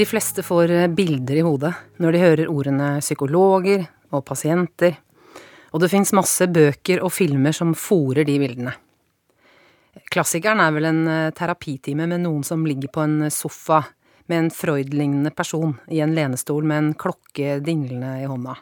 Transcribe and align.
De 0.00 0.06
fleste 0.06 0.40
får 0.42 0.70
eh, 0.70 0.86
bilder 0.88 1.36
i 1.36 1.42
hodet 1.44 1.74
når 2.00 2.14
de 2.14 2.20
hører 2.22 2.48
ordene 2.48 2.86
psykologer 3.02 3.82
og 4.16 4.22
pasienter, 4.24 4.94
og 5.76 5.82
det 5.82 5.90
fins 5.92 6.14
masse 6.16 6.46
bøker 6.48 7.02
og 7.04 7.12
filmer 7.12 7.52
som 7.52 7.74
fòrer 7.76 8.24
de 8.24 8.38
bildene. 8.40 8.72
Klassikeren 10.08 10.62
er 10.64 10.72
vel 10.72 10.88
en 10.88 11.02
eh, 11.04 11.34
terapitime 11.36 12.06
med 12.08 12.24
noen 12.24 12.46
som 12.48 12.64
ligger 12.64 12.88
på 12.94 13.04
en 13.04 13.28
sofa 13.28 13.82
med 14.30 14.38
en 14.38 14.50
Freud-lignende 14.54 15.34
person 15.36 15.76
i 15.92 16.00
en 16.00 16.16
lenestol 16.16 16.64
med 16.64 16.80
en 16.80 16.90
klokke 16.96 17.58
dinglende 17.66 18.22
i 18.22 18.30
hånda. 18.30 18.56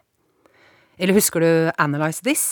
Eller 0.99 1.21
husker 1.21 1.45
du 1.45 1.51
Analyze 1.79 2.27
This? 2.27 2.49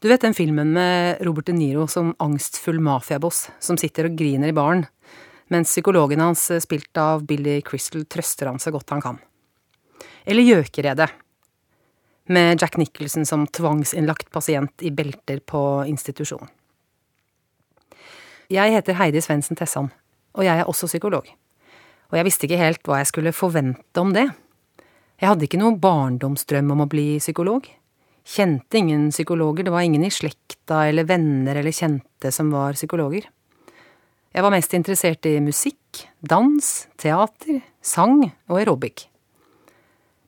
Du 0.00 0.08
vet 0.08 0.24
den 0.24 0.38
filmen 0.38 0.72
med 0.72 1.20
Robert 1.28 1.50
De 1.50 1.58
Niro 1.60 1.84
som 1.92 2.14
angstfull 2.24 2.80
mafiaboss 2.80 3.50
som 3.60 3.76
sitter 3.76 4.08
og 4.08 4.16
griner 4.16 4.48
i 4.48 4.56
baren, 4.56 4.86
mens 5.52 5.72
psykologen 5.72 6.22
hans, 6.24 6.50
eh, 6.50 6.62
spilt 6.64 6.96
av 6.96 7.26
Billy 7.28 7.60
Crystal, 7.62 8.04
trøster 8.04 8.48
han 8.48 8.58
så 8.62 8.72
godt 8.72 8.90
han 8.90 9.04
kan. 9.04 9.18
Eller 10.24 10.42
Gjøkeredet, 10.42 11.10
med 12.32 12.60
Jack 12.60 12.76
Nicholson 12.76 13.26
som 13.26 13.46
tvangsinnlagt 13.46 14.30
pasient 14.30 14.82
i 14.82 14.90
belter 14.94 15.40
på 15.40 15.84
institusjon. 15.90 16.48
Jeg 18.52 18.72
heter 18.74 18.96
Heidi 18.98 19.20
Svendsen 19.24 19.56
Tessan, 19.58 19.90
og 20.36 20.44
jeg 20.44 20.60
er 20.60 20.68
også 20.68 20.88
psykolog. 20.90 21.26
Og 22.12 22.18
jeg 22.18 22.26
visste 22.28 22.46
ikke 22.46 22.60
helt 22.60 22.82
hva 22.86 23.00
jeg 23.00 23.10
skulle 23.10 23.32
forvente 23.32 24.00
om 24.00 24.12
det. 24.12 24.28
Jeg 25.20 25.30
hadde 25.30 25.46
ikke 25.46 25.60
noen 25.60 25.78
barndomsdrøm 25.80 26.72
om 26.74 26.84
å 26.84 26.90
bli 26.90 27.16
psykolog. 27.22 27.68
Kjente 28.22 28.78
ingen 28.78 29.08
psykologer, 29.10 29.64
det 29.66 29.72
var 29.74 29.86
ingen 29.86 30.04
i 30.04 30.12
slekta 30.12 30.84
eller 30.90 31.08
venner 31.08 31.58
eller 31.58 31.74
kjente 31.74 32.30
som 32.34 32.52
var 32.54 32.76
psykologer. 32.78 33.26
Jeg 34.32 34.46
var 34.46 34.54
mest 34.54 34.72
interessert 34.72 35.26
i 35.28 35.34
musikk, 35.44 36.06
dans, 36.24 36.68
teater, 36.96 37.58
sang 37.84 38.22
og 38.48 38.56
aerobic. 38.62 39.04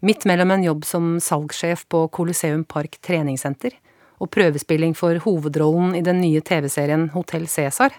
Midt 0.05 0.27
mellom 0.28 0.52
en 0.52 0.66
jobb 0.66 0.84
som 0.84 1.14
salgssjef 1.24 1.86
på 1.88 2.02
Colosseum 2.12 2.66
Park 2.69 2.98
treningssenter 3.00 3.78
og 4.20 4.28
prøvespilling 4.34 4.92
for 4.98 5.16
hovedrollen 5.25 5.97
i 5.97 6.05
den 6.05 6.20
nye 6.20 6.44
TV-serien 6.44 7.08
Hotell 7.16 7.48
Cæsar, 7.48 7.97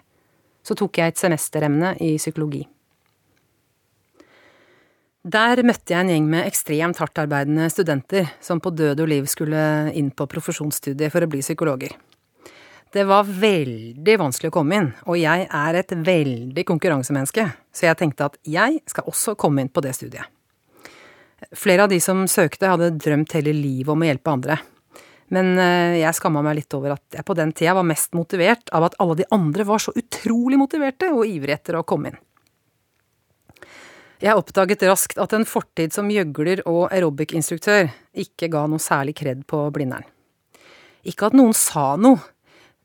så 0.62 0.78
tok 0.78 1.02
jeg 1.02 1.14
et 1.16 1.22
semesteremne 1.22 1.96
i 1.98 2.16
psykologi. 2.22 2.62
Der 5.26 5.58
møtte 5.66 5.90
jeg 5.90 6.06
en 6.06 6.12
gjeng 6.14 6.28
med 6.30 6.46
ekstremt 6.46 7.02
hardtarbeidende 7.02 7.66
studenter 7.74 8.30
som 8.46 8.62
på 8.62 8.70
død 8.70 9.02
og 9.02 9.10
liv 9.10 9.26
skulle 9.26 9.90
inn 9.98 10.14
på 10.14 10.30
profesjonsstudiet 10.30 11.10
for 11.10 11.26
å 11.26 11.32
bli 11.34 11.42
psykologer. 11.42 11.98
Det 12.96 13.04
var 13.04 13.28
veldig 13.28 14.14
vanskelig 14.22 14.54
å 14.54 14.56
komme 14.56 14.78
inn, 14.80 14.86
og 15.04 15.18
jeg 15.20 15.50
er 15.52 15.76
et 15.76 15.90
veldig 16.08 16.64
konkurransemenneske, 16.64 17.44
så 17.76 17.90
jeg 17.90 17.98
tenkte 18.00 18.30
at 18.30 18.38
jeg 18.48 18.78
skal 18.88 19.10
også 19.12 19.34
komme 19.36 19.66
inn 19.66 19.72
på 19.74 19.82
det 19.84 19.92
studiet. 19.98 20.30
Flere 21.52 21.84
av 21.84 21.92
de 21.92 21.98
som 22.00 22.22
søkte, 22.32 22.70
hadde 22.72 22.94
drømt 22.96 23.36
hele 23.36 23.52
livet 23.52 23.92
om 23.92 24.00
å 24.00 24.08
hjelpe 24.08 24.32
andre. 24.32 24.56
Men 25.36 25.58
eh, 25.60 25.98
jeg 26.00 26.16
skamma 26.16 26.40
meg 26.46 26.62
litt 26.62 26.78
over 26.78 26.94
at 26.94 27.18
jeg 27.18 27.26
på 27.28 27.36
den 27.36 27.52
tida 27.58 27.74
var 27.76 27.88
mest 27.90 28.16
motivert 28.16 28.72
av 28.72 28.86
at 28.88 28.96
alle 29.04 29.18
de 29.20 29.28
andre 29.36 29.66
var 29.68 29.84
så 29.84 29.92
utrolig 29.98 30.60
motiverte 30.62 31.10
og 31.12 31.26
ivrige 31.28 31.58
etter 31.60 31.80
å 31.80 31.84
komme 31.84 32.14
inn. 32.14 32.22
Jeg 34.24 34.40
oppdaget 34.40 34.86
raskt 34.88 35.20
at 35.20 35.36
en 35.36 35.44
fortid 35.44 35.92
som 35.92 36.08
gjøgler 36.14 36.64
og 36.64 36.86
aerobic-instruktør 36.88 37.92
ikke 38.24 38.48
ga 38.54 38.64
noe 38.72 38.80
særlig 38.80 39.18
kred 39.20 39.44
på 39.50 39.66
Blindern. 39.76 40.08
Ikke 41.04 41.28
at 41.28 41.36
noen 41.36 41.54
sa 41.58 41.98
noe, 42.00 42.24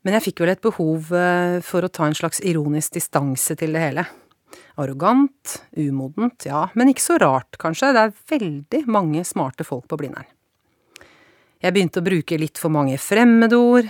men 0.01 0.17
jeg 0.17 0.25
fikk 0.29 0.41
vel 0.43 0.53
et 0.55 0.63
behov 0.63 1.11
eh, 1.13 1.59
for 1.65 1.85
å 1.85 1.91
ta 1.93 2.07
en 2.07 2.17
slags 2.17 2.41
ironisk 2.47 2.97
distanse 2.97 3.55
til 3.59 3.75
det 3.77 3.83
hele. 3.83 4.05
Arrogant, 4.81 5.57
umodent, 5.77 6.47
ja, 6.47 6.65
men 6.79 6.91
ikke 6.91 7.03
så 7.03 7.19
rart, 7.21 7.59
kanskje, 7.61 7.91
det 7.95 8.05
er 8.07 8.15
veldig 8.33 8.81
mange 8.91 9.23
smarte 9.27 9.67
folk 9.67 9.85
på 9.91 9.99
Blindern. 10.01 10.27
Jeg 11.61 11.75
begynte 11.75 12.01
å 12.01 12.05
bruke 12.05 12.39
litt 12.41 12.57
for 12.57 12.73
mange 12.73 12.97
fremmedord, 12.97 13.89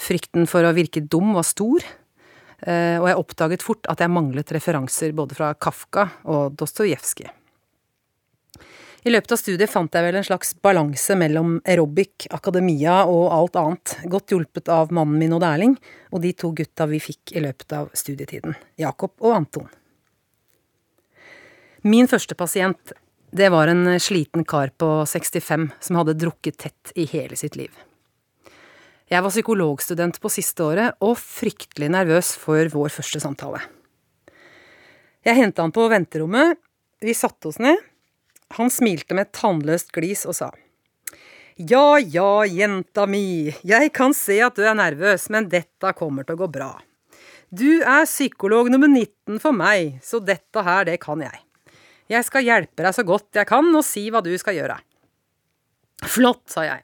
frykten 0.00 0.48
for 0.50 0.64
å 0.64 0.72
virke 0.74 1.04
dum 1.04 1.34
var 1.36 1.44
stor, 1.44 1.84
eh, 2.64 2.96
og 2.96 3.10
jeg 3.10 3.20
oppdaget 3.20 3.66
fort 3.66 3.90
at 3.92 4.00
jeg 4.00 4.14
manglet 4.14 4.54
referanser 4.56 5.12
både 5.16 5.36
fra 5.36 5.52
Kafka 5.52 6.08
og 6.24 6.56
Dostojevskij. 6.56 7.43
I 9.04 9.12
løpet 9.12 9.34
av 9.34 9.36
studiet 9.36 9.68
fant 9.68 9.92
jeg 9.92 10.04
vel 10.06 10.16
en 10.16 10.24
slags 10.24 10.54
balanse 10.64 11.12
mellom 11.20 11.58
aerobic, 11.68 12.24
akademia 12.32 13.02
og 13.04 13.26
alt 13.36 13.58
annet, 13.60 13.92
godt 14.08 14.32
hjulpet 14.32 14.70
av 14.72 14.94
mannen 14.96 15.18
min 15.20 15.34
Odd 15.36 15.44
Erling 15.44 15.74
og 16.08 16.22
de 16.24 16.32
to 16.32 16.54
gutta 16.56 16.86
vi 16.88 17.02
fikk 17.04 17.34
i 17.36 17.42
løpet 17.44 17.76
av 17.76 17.90
studietiden, 17.92 18.56
Jakob 18.80 19.12
og 19.20 19.36
Anton. 19.36 19.68
Min 21.84 22.08
første 22.08 22.32
pasient, 22.32 22.96
det 23.28 23.52
var 23.52 23.68
en 23.68 23.98
sliten 24.00 24.46
kar 24.48 24.72
på 24.72 24.88
65 25.04 25.68
som 25.84 26.00
hadde 26.00 26.16
drukket 26.16 26.62
tett 26.64 26.96
i 26.96 27.04
hele 27.12 27.36
sitt 27.36 27.60
liv. 27.60 27.74
Jeg 29.12 29.20
var 29.20 29.34
psykologstudent 29.34 30.16
på 30.16 30.32
siste 30.32 30.64
året 30.64 30.96
og 31.04 31.18
fryktelig 31.20 31.92
nervøs 31.92 32.38
for 32.40 32.72
vår 32.72 32.88
første 32.94 33.20
samtale. 33.20 33.60
Jeg 35.28 35.36
henta 35.36 35.60
han 35.60 35.76
på 35.76 35.90
venterommet, 35.92 36.56
vi 37.04 37.12
satte 37.12 37.52
oss 37.52 37.60
ned, 37.60 37.76
han 38.54 38.70
smilte 38.70 39.16
med 39.16 39.28
et 39.28 39.36
tannløst 39.36 39.92
glis 39.94 40.24
og 40.28 40.36
sa. 40.38 40.50
Ja 41.56 41.98
ja, 41.98 42.44
jenta 42.50 43.06
mi, 43.06 43.54
jeg 43.62 43.92
kan 43.94 44.14
se 44.16 44.40
at 44.42 44.56
du 44.58 44.64
er 44.66 44.74
nervøs, 44.74 45.28
men 45.30 45.46
dette 45.52 45.92
kommer 45.94 46.26
til 46.26 46.34
å 46.34 46.44
gå 46.44 46.48
bra. 46.56 46.70
Du 47.54 47.84
er 47.86 48.08
psykolog 48.08 48.70
nummer 48.72 48.90
19 48.90 49.38
for 49.42 49.54
meg, 49.54 50.00
så 50.02 50.18
dette 50.18 50.64
her, 50.66 50.88
det 50.88 50.98
kan 51.04 51.22
jeg. 51.22 51.38
Jeg 52.10 52.26
skal 52.26 52.44
hjelpe 52.44 52.82
deg 52.82 52.96
så 52.96 53.04
godt 53.06 53.38
jeg 53.38 53.46
kan, 53.46 53.70
og 53.70 53.86
si 53.86 54.08
hva 54.10 54.22
du 54.24 54.32
skal 54.40 54.58
gjøre. 54.58 54.80
Flott, 56.10 56.42
sa 56.50 56.66
jeg. 56.66 56.82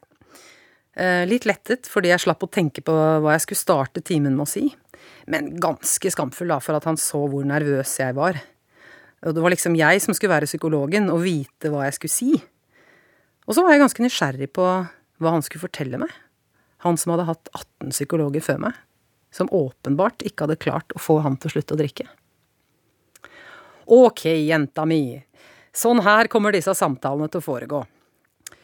Eh, 0.95 1.23
litt 1.27 1.47
lettet 1.47 1.87
fordi 1.87 2.11
jeg 2.11 2.23
slapp 2.23 2.43
å 2.43 2.51
tenke 2.51 2.83
på 2.83 2.93
hva 2.95 3.35
jeg 3.35 3.45
skulle 3.45 3.61
starte 3.61 4.03
timen 4.03 4.35
med 4.35 4.43
å 4.43 4.49
si, 4.49 4.65
men 5.31 5.53
ganske 5.61 6.11
skamfull 6.11 6.51
da 6.51 6.59
for 6.63 6.75
at 6.79 6.87
han 6.87 6.99
så 6.99 7.25
hvor 7.31 7.45
nervøs 7.47 7.93
jeg 7.99 8.15
var. 8.17 8.39
Og 9.21 9.35
det 9.35 9.43
var 9.43 9.53
liksom 9.53 9.77
jeg 9.77 10.01
som 10.01 10.15
skulle 10.17 10.33
være 10.33 10.49
psykologen 10.49 11.11
og 11.13 11.21
vite 11.25 11.69
hva 11.69 11.85
jeg 11.85 11.97
skulle 11.97 12.13
si. 12.13 12.31
Og 13.45 13.55
så 13.55 13.63
var 13.63 13.75
jeg 13.75 13.83
ganske 13.83 14.05
nysgjerrig 14.05 14.49
på 14.55 14.65
hva 15.21 15.33
han 15.35 15.45
skulle 15.45 15.65
fortelle 15.67 15.99
meg. 16.01 16.13
Han 16.81 16.97
som 16.97 17.13
hadde 17.13 17.27
hatt 17.27 17.51
18 17.53 17.93
psykologer 17.93 18.41
før 18.41 18.63
meg. 18.65 18.79
Som 19.31 19.51
åpenbart 19.53 20.25
ikke 20.25 20.47
hadde 20.47 20.59
klart 20.61 20.95
å 20.97 21.01
få 21.01 21.19
han 21.25 21.37
til 21.37 21.51
å 21.51 21.53
slutte 21.55 21.77
å 21.77 21.79
drikke. 21.79 22.07
Ok, 23.91 24.25
jenta 24.25 24.85
mi. 24.89 25.21
Sånn 25.75 26.01
her 26.03 26.29
kommer 26.31 26.55
disse 26.55 26.73
samtalene 26.75 27.29
til 27.31 27.41
å 27.41 27.45
foregå. 27.45 27.83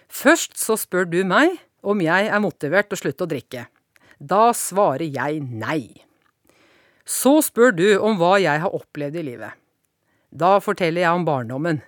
Først 0.07 0.57
så 0.59 0.78
spør 0.79 1.07
du 1.07 1.22
meg 1.28 1.59
om 1.85 2.01
jeg 2.01 2.28
er 2.31 2.44
motivert 2.44 2.89
til 2.89 2.97
å 2.97 3.01
slutte 3.03 3.28
å 3.28 3.31
drikke. 3.31 3.68
Da 4.18 4.50
svarer 4.57 5.06
jeg 5.06 5.44
nei. 5.45 6.01
Så 7.07 7.38
spør 7.45 7.75
du 7.75 7.88
om 8.03 8.18
hva 8.19 8.35
jeg 8.41 8.63
har 8.63 8.74
opplevd 8.75 9.22
i 9.22 9.25
livet. 9.29 9.53
Da 10.38 10.58
forteller 10.62 11.02
jeg 11.02 11.18
om 11.18 11.25
barndommen. 11.25 11.80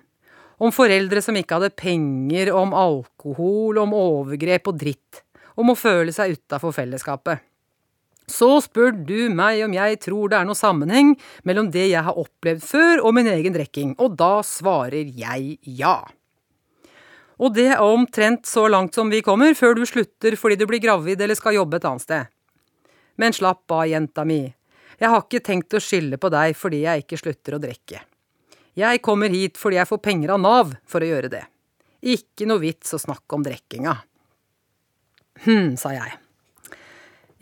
Om 0.59 0.73
foreldre 0.75 1.21
som 1.23 1.37
ikke 1.39 1.59
hadde 1.59 1.75
penger, 1.77 2.51
om 2.55 2.73
alkohol, 2.75 3.77
om 3.79 3.93
overgrep 3.95 4.71
og 4.71 4.79
dritt. 4.81 5.21
Om 5.59 5.73
å 5.73 5.77
føle 5.77 6.13
seg 6.15 6.35
utafor 6.35 6.73
fellesskapet. 6.75 7.45
Så 8.29 8.49
spør 8.61 8.93
du 8.93 9.29
meg 9.33 9.63
om 9.65 9.73
jeg 9.73 9.97
tror 10.03 10.29
det 10.29 10.37
er 10.37 10.47
noe 10.47 10.57
sammenheng 10.57 11.15
mellom 11.47 11.71
det 11.73 11.87
jeg 11.89 12.05
har 12.05 12.17
opplevd 12.19 12.61
før 12.61 13.01
og 13.01 13.15
min 13.17 13.29
egen 13.31 13.55
drikking, 13.55 13.95
og 13.97 14.17
da 14.19 14.39
svarer 14.45 15.09
jeg 15.17 15.57
ja. 15.65 15.97
Og 17.39 17.55
det 17.55 17.69
er 17.71 17.81
omtrent 17.81 18.45
så 18.49 18.67
langt 18.69 18.93
som 18.97 19.09
vi 19.09 19.23
kommer 19.25 19.55
før 19.57 19.79
du 19.79 19.85
slutter 19.89 20.37
fordi 20.37 20.59
du 20.59 20.67
blir 20.69 20.83
gravid 20.83 21.21
eller 21.23 21.39
skal 21.39 21.57
jobbe 21.57 21.79
et 21.79 21.89
annet 21.89 22.05
sted. 22.05 22.29
Men 23.19 23.35
slapp 23.35 23.65
av, 23.73 23.87
jenta 23.89 24.27
mi. 24.27 24.43
Jeg 24.99 25.09
har 25.09 25.23
ikke 25.23 25.43
tenkt 25.43 25.73
å 25.73 25.81
skylde 25.81 26.19
på 26.21 26.29
deg 26.33 26.55
fordi 26.59 26.83
jeg 26.83 27.05
ikke 27.05 27.21
slutter 27.23 27.55
å 27.57 27.63
drikke. 27.63 28.03
Jeg 28.79 29.01
kommer 29.03 29.31
hit 29.33 29.59
fordi 29.59 29.79
jeg 29.79 29.89
får 29.89 29.99
penger 30.05 30.35
av 30.35 30.43
Nav 30.43 30.75
for 30.87 31.03
å 31.03 31.09
gjøre 31.09 31.31
det. 31.31 31.43
Ikke 31.99 32.47
noe 32.47 32.61
vits 32.63 32.93
å 32.95 33.01
snakke 33.01 33.35
om 33.35 33.43
drekkinga. 33.43 33.95
Hm, 35.45 35.75
sa 35.79 35.91
jeg. 35.95 36.15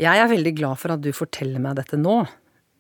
Jeg 0.01 0.22
er 0.22 0.30
veldig 0.30 0.54
glad 0.57 0.81
for 0.81 0.94
at 0.94 1.01
du 1.01 1.10
forteller 1.13 1.62
meg 1.62 1.78
dette 1.80 1.98
nå, 1.98 2.19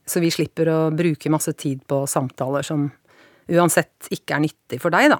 så 0.07 0.21
vi 0.21 0.29
slipper 0.33 0.69
å 0.69 0.79
bruke 0.93 1.31
masse 1.33 1.53
tid 1.57 1.81
på 1.89 2.03
samtaler 2.09 2.65
som 2.65 2.87
uansett 3.47 4.09
ikke 4.13 4.37
er 4.37 4.43
nyttig 4.45 4.79
for 4.83 4.93
deg, 4.93 5.09
da. 5.13 5.19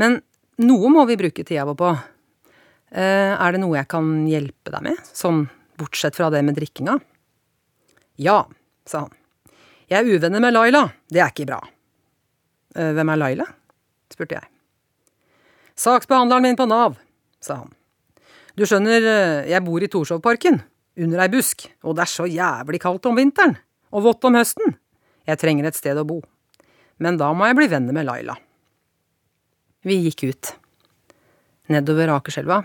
Men 0.00 0.18
noe 0.64 0.90
må 0.90 1.04
vi 1.08 1.18
bruke 1.20 1.44
tida 1.46 1.66
vår 1.68 1.78
på. 1.78 1.92
Eh, 2.94 3.34
er 3.34 3.54
det 3.54 3.62
noe 3.62 3.78
jeg 3.78 3.90
kan 3.90 4.10
hjelpe 4.30 4.74
deg 4.74 4.86
med, 4.86 5.02
sånn 5.14 5.44
bortsett 5.78 6.18
fra 6.18 6.30
det 6.34 6.42
med 6.46 6.58
drikkinga? 6.58 6.98
Ja, 8.22 8.42
sa 8.86 9.06
han. 9.06 9.14
Jeg 9.90 10.00
er 10.00 10.18
uvenner 10.18 10.42
med 10.42 10.54
Laila, 10.54 10.88
det 11.10 11.22
er 11.22 11.30
ikke 11.30 11.48
bra. 11.50 11.60
«Eh, 12.74 12.90
hvem 12.94 13.12
er 13.12 13.20
Laila? 13.20 13.46
spurte 14.10 14.38
jeg. 14.38 14.48
Saksbehandleren 15.78 16.42
min 16.46 16.58
på 16.58 16.66
Nav, 16.70 16.96
sa 17.42 17.62
han. 17.62 17.72
Du 18.54 18.62
skjønner, 18.66 19.02
eh, 19.02 19.50
jeg 19.50 19.64
bor 19.66 19.82
i 19.82 19.90
Torshovparken, 19.90 20.60
under 20.98 21.22
ei 21.22 21.28
busk, 21.28 21.66
og 21.82 21.96
det 21.96 22.02
er 22.04 22.12
så 22.12 22.26
jævlig 22.30 22.80
kaldt 22.82 23.06
om 23.06 23.16
vinteren, 23.18 23.56
og 23.90 24.04
vått 24.06 24.24
om 24.24 24.34
høsten. 24.38 24.76
Jeg 25.26 25.38
trenger 25.38 25.66
et 25.66 25.74
sted 25.74 25.96
å 25.96 26.06
bo. 26.06 26.22
men 26.96 27.16
da 27.16 27.32
må 27.34 27.44
jeg 27.48 27.56
bli 27.56 27.66
venner 27.66 27.92
med 27.92 28.06
Laila. 28.06 28.36
Vi 29.82 29.96
gikk 30.06 30.30
ut. 30.30 30.54
Nedover 31.68 32.08
Akerselva. 32.14 32.64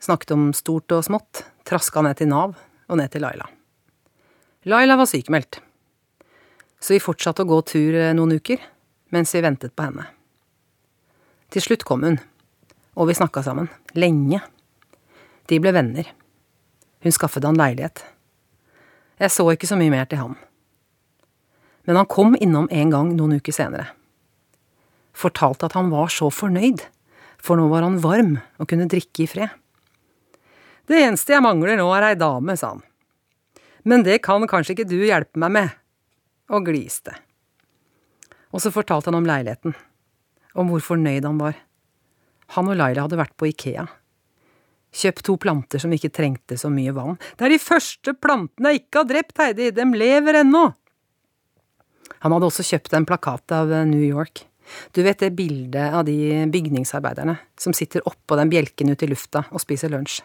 Snakket 0.00 0.32
om 0.32 0.52
stort 0.54 0.90
og 0.92 1.04
smått. 1.04 1.44
Traska 1.62 2.00
ned 2.02 2.16
til 2.16 2.28
Nav 2.28 2.56
og 2.88 2.96
ned 2.96 3.10
til 3.12 3.20
Laila. 3.20 3.44
Laila 4.64 4.96
var 4.96 5.06
sykemeldt. 5.06 5.60
Så 6.80 6.96
vi 6.96 7.04
fortsatte 7.04 7.44
å 7.44 7.50
gå 7.50 7.60
tur 7.68 7.94
eh, 7.94 8.14
noen 8.16 8.32
uker 8.40 8.64
mens 9.16 9.32
vi 9.34 9.42
ventet 9.44 9.74
på 9.76 9.88
henne. 9.88 10.04
Til 11.52 11.64
slutt 11.64 11.86
kom 11.88 12.04
hun, 12.04 12.20
og 12.96 13.08
vi 13.08 13.16
snakka 13.16 13.42
sammen. 13.46 13.70
Lenge. 13.96 14.42
De 15.48 15.58
ble 15.62 15.72
venner. 15.72 16.08
Hun 17.04 17.14
skaffet 17.14 17.44
han 17.46 17.58
leilighet. 17.58 18.02
Jeg 19.16 19.32
så 19.32 19.46
ikke 19.52 19.68
så 19.68 19.78
mye 19.78 19.92
mer 19.92 20.08
til 20.10 20.20
ham. 20.20 20.34
Men 21.86 22.00
han 22.00 22.08
kom 22.10 22.34
innom 22.42 22.66
en 22.74 22.92
gang 22.92 23.12
noen 23.14 23.38
uker 23.38 23.54
senere. 23.54 23.92
Fortalte 25.16 25.68
at 25.68 25.76
han 25.78 25.88
var 25.92 26.10
så 26.12 26.28
fornøyd, 26.34 26.82
for 27.40 27.56
nå 27.56 27.68
var 27.70 27.86
han 27.86 28.00
varm 28.02 28.36
og 28.58 28.68
kunne 28.68 28.88
drikke 28.90 29.24
i 29.24 29.30
fred. 29.30 29.54
Det 30.86 30.98
eneste 31.02 31.34
jeg 31.34 31.44
mangler 31.44 31.78
nå 31.78 31.86
er 31.94 32.10
ei 32.10 32.18
dame, 32.18 32.56
sa 32.58 32.74
han. 32.74 32.82
Men 33.86 34.02
det 34.06 34.18
kan 34.26 34.44
kanskje 34.50 34.74
ikke 34.74 34.90
du 34.90 34.98
hjelpe 34.98 35.38
meg 35.40 35.54
med? 35.54 35.78
Og 36.50 36.66
gliste. 36.66 37.14
Og 38.56 38.62
så 38.64 38.72
fortalte 38.72 39.10
han 39.10 39.18
om 39.18 39.28
leiligheten, 39.28 39.74
om 40.56 40.72
hvor 40.72 40.80
fornøyd 40.80 41.26
han 41.28 41.36
var. 41.36 41.58
Han 42.56 42.70
og 42.72 42.78
Laila 42.78 43.04
hadde 43.04 43.18
vært 43.20 43.34
på 43.36 43.50
Ikea. 43.50 43.84
Kjøpt 44.96 45.26
to 45.26 45.34
planter 45.36 45.82
som 45.82 45.92
ikke 45.92 46.12
trengte 46.14 46.56
så 46.56 46.70
mye 46.72 46.94
vann. 46.96 47.18
Det 47.36 47.44
er 47.44 47.52
de 47.52 47.60
første 47.60 48.14
plantene 48.16 48.72
jeg 48.72 48.86
ikke 48.86 49.02
har 49.02 49.10
drept, 49.10 49.36
Heidi, 49.42 49.70
dem 49.76 49.92
lever 49.98 50.40
ennå! 50.40 50.70
Han 52.22 52.32
hadde 52.32 52.48
også 52.48 52.64
kjøpt 52.64 52.94
en 52.96 53.06
plakat 53.08 53.52
av 53.52 53.74
New 53.90 54.00
York. 54.00 54.46
Du 54.96 55.02
vet 55.04 55.20
det 55.20 55.34
bildet 55.36 55.92
av 55.94 56.06
de 56.08 56.46
bygningsarbeiderne 56.50 57.36
som 57.60 57.74
sitter 57.76 58.06
oppå 58.08 58.38
den 58.40 58.50
bjelken 58.50 58.88
ute 58.90 59.04
i 59.04 59.10
lufta 59.10 59.44
og 59.52 59.62
spiser 59.62 59.92
lunsj. 59.92 60.22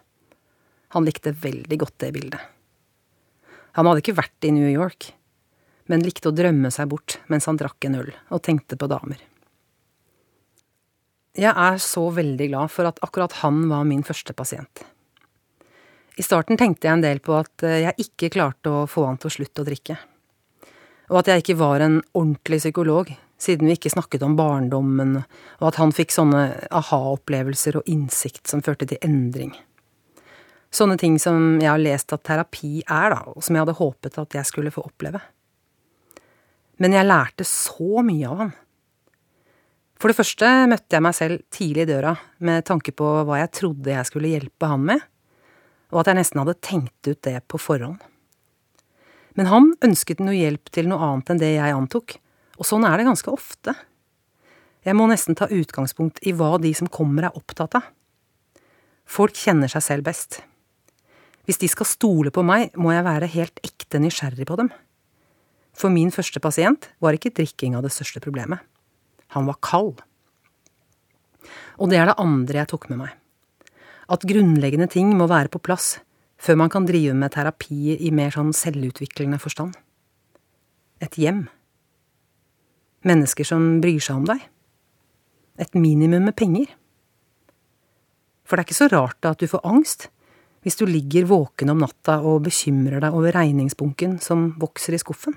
Han 0.95 1.05
likte 1.07 1.35
veldig 1.35 1.77
godt 1.83 1.99
det 2.03 2.13
bildet. 2.15 2.39
Han 3.77 3.87
hadde 3.87 4.01
ikke 4.03 4.17
vært 4.17 4.47
i 4.47 4.53
New 4.55 4.71
York, 4.71 5.11
men 5.89 6.05
likte 6.05 6.29
å 6.29 6.35
drømme 6.35 6.71
seg 6.73 6.89
bort 6.91 7.19
mens 7.31 7.47
han 7.49 7.59
drakk 7.59 7.87
en 7.87 7.99
øl 8.03 8.13
og 8.29 8.43
tenkte 8.45 8.77
på 8.79 8.89
damer. 8.91 9.19
Jeg 11.37 11.51
er 11.55 11.77
så 11.79 12.09
veldig 12.11 12.49
glad 12.51 12.71
for 12.73 12.89
at 12.89 12.99
akkurat 13.05 13.37
han 13.39 13.63
var 13.69 13.85
min 13.87 14.03
første 14.03 14.35
pasient. 14.35 14.83
I 16.19 16.25
starten 16.25 16.59
tenkte 16.59 16.89
jeg 16.89 16.97
en 16.97 17.03
del 17.05 17.21
på 17.23 17.37
at 17.37 17.63
eh, 17.63 17.85
jeg 17.85 18.07
ikke 18.07 18.33
klarte 18.35 18.71
å 18.71 18.87
få 18.89 19.05
han 19.07 19.19
til 19.21 19.31
å 19.31 19.35
slutte 19.37 19.63
å 19.63 19.67
drikke. 19.67 19.95
Og 21.11 21.21
at 21.21 21.31
jeg 21.31 21.43
ikke 21.43 21.59
var 21.61 21.83
en 21.83 22.01
ordentlig 22.11 22.59
psykolog, 22.59 23.09
siden 23.41 23.67
vi 23.67 23.77
ikke 23.77 23.93
snakket 23.93 24.23
om 24.27 24.35
barndommen, 24.37 25.17
og 25.59 25.65
at 25.71 25.79
han 25.79 25.95
fikk 25.95 26.13
sånne 26.13 26.43
aha-opplevelser 26.67 27.79
og 27.79 27.89
innsikt 27.89 28.51
som 28.51 28.63
førte 28.63 28.89
til 28.91 28.99
endring. 29.07 29.55
Sånne 30.71 30.95
ting 30.99 31.17
som 31.19 31.57
jeg 31.59 31.71
har 31.71 31.81
lest 31.81 32.13
at 32.15 32.23
terapi 32.27 32.83
er, 32.85 33.15
da, 33.15 33.23
og 33.31 33.43
som 33.43 33.55
jeg 33.55 33.65
hadde 33.65 33.79
håpet 33.79 34.19
at 34.21 34.37
jeg 34.37 34.47
skulle 34.47 34.71
få 34.71 34.85
oppleve. 34.87 35.19
Men 36.81 36.95
jeg 36.97 37.05
lærte 37.05 37.45
så 37.45 38.01
mye 38.05 38.29
av 38.29 38.39
han. 38.41 38.53
For 40.01 40.09
det 40.09 40.17
første 40.17 40.47
møtte 40.71 40.97
jeg 40.97 41.05
meg 41.05 41.13
selv 41.13 41.43
tidlig 41.53 41.83
i 41.85 41.91
døra 41.91 42.15
med 42.41 42.65
tanke 42.65 42.93
på 42.97 43.09
hva 43.27 43.37
jeg 43.37 43.53
trodde 43.53 43.93
jeg 43.93 44.07
skulle 44.09 44.31
hjelpe 44.31 44.69
han 44.71 44.87
med, 44.87 45.03
og 45.93 46.01
at 46.01 46.09
jeg 46.09 46.17
nesten 46.17 46.41
hadde 46.41 46.57
tenkt 46.65 47.05
ut 47.11 47.21
det 47.27 47.35
på 47.51 47.59
forhånd. 47.61 48.01
Men 49.37 49.51
han 49.51 49.69
ønsket 49.85 50.23
noe 50.23 50.33
hjelp 50.35 50.71
til 50.73 50.89
noe 50.89 51.05
annet 51.05 51.29
enn 51.31 51.41
det 51.43 51.53
jeg 51.53 51.77
antok, 51.77 52.17
og 52.57 52.67
sånn 52.67 52.87
er 52.87 52.97
det 52.97 53.07
ganske 53.07 53.29
ofte. 53.29 53.75
Jeg 54.81 54.97
må 54.97 55.05
nesten 55.11 55.37
ta 55.37 55.45
utgangspunkt 55.53 56.23
i 56.25 56.33
hva 56.33 56.55
de 56.61 56.73
som 56.73 56.89
kommer 56.89 57.29
er 57.29 57.37
opptatt 57.37 57.77
av. 57.77 57.91
Folk 59.05 59.37
kjenner 59.37 59.69
seg 59.69 59.85
selv 59.85 60.07
best. 60.07 60.41
Hvis 61.45 61.61
de 61.61 61.69
skal 61.69 61.89
stole 61.89 62.33
på 62.33 62.41
meg, 62.45 62.73
må 62.73 62.93
jeg 62.95 63.05
være 63.05 63.29
helt 63.35 63.61
ekte 63.65 64.01
nysgjerrig 64.01 64.49
på 64.49 64.57
dem. 64.57 64.71
For 65.77 65.93
min 65.93 66.11
første 66.13 66.41
pasient 66.43 66.89
var 67.01 67.15
ikke 67.15 67.33
drikking 67.35 67.75
av 67.77 67.85
det 67.85 67.93
største 67.95 68.21
problemet. 68.23 68.59
Han 69.35 69.47
var 69.47 69.59
kald. 69.63 70.01
Og 71.79 71.89
det 71.89 71.99
er 71.99 72.11
det 72.11 72.19
andre 72.21 72.61
jeg 72.61 72.71
tok 72.73 72.89
med 72.91 73.01
meg. 73.05 73.15
At 74.11 74.27
grunnleggende 74.27 74.89
ting 74.91 75.13
må 75.15 75.29
være 75.31 75.51
på 75.51 75.61
plass 75.63 75.99
før 76.41 76.57
man 76.57 76.71
kan 76.73 76.87
drive 76.89 77.13
med 77.15 77.31
terapi 77.33 77.95
i 78.01 78.11
mer 78.13 78.33
sånn 78.33 78.51
selvutviklende 78.55 79.39
forstand. 79.41 79.75
Et 81.01 81.17
hjem. 81.21 81.45
Mennesker 83.07 83.47
som 83.47 83.79
bryr 83.81 84.01
seg 84.01 84.21
om 84.21 84.25
deg. 84.29 84.41
Et 85.61 85.77
minimum 85.77 86.25
med 86.27 86.37
penger. 86.37 86.67
For 88.45 88.57
det 88.57 88.65
er 88.65 88.67
ikke 88.67 88.81
så 88.81 88.89
rart 88.91 89.29
at 89.29 89.41
du 89.41 89.47
får 89.47 89.63
angst 89.67 90.09
hvis 90.61 90.77
du 90.77 90.83
ligger 90.85 91.25
våken 91.29 91.71
om 91.73 91.79
natta 91.81 92.19
og 92.21 92.43
bekymrer 92.45 93.01
deg 93.01 93.15
over 93.17 93.33
regningsbunken 93.33 94.19
som 94.21 94.51
vokser 94.61 94.93
i 94.93 94.99
skuffen. 95.01 95.33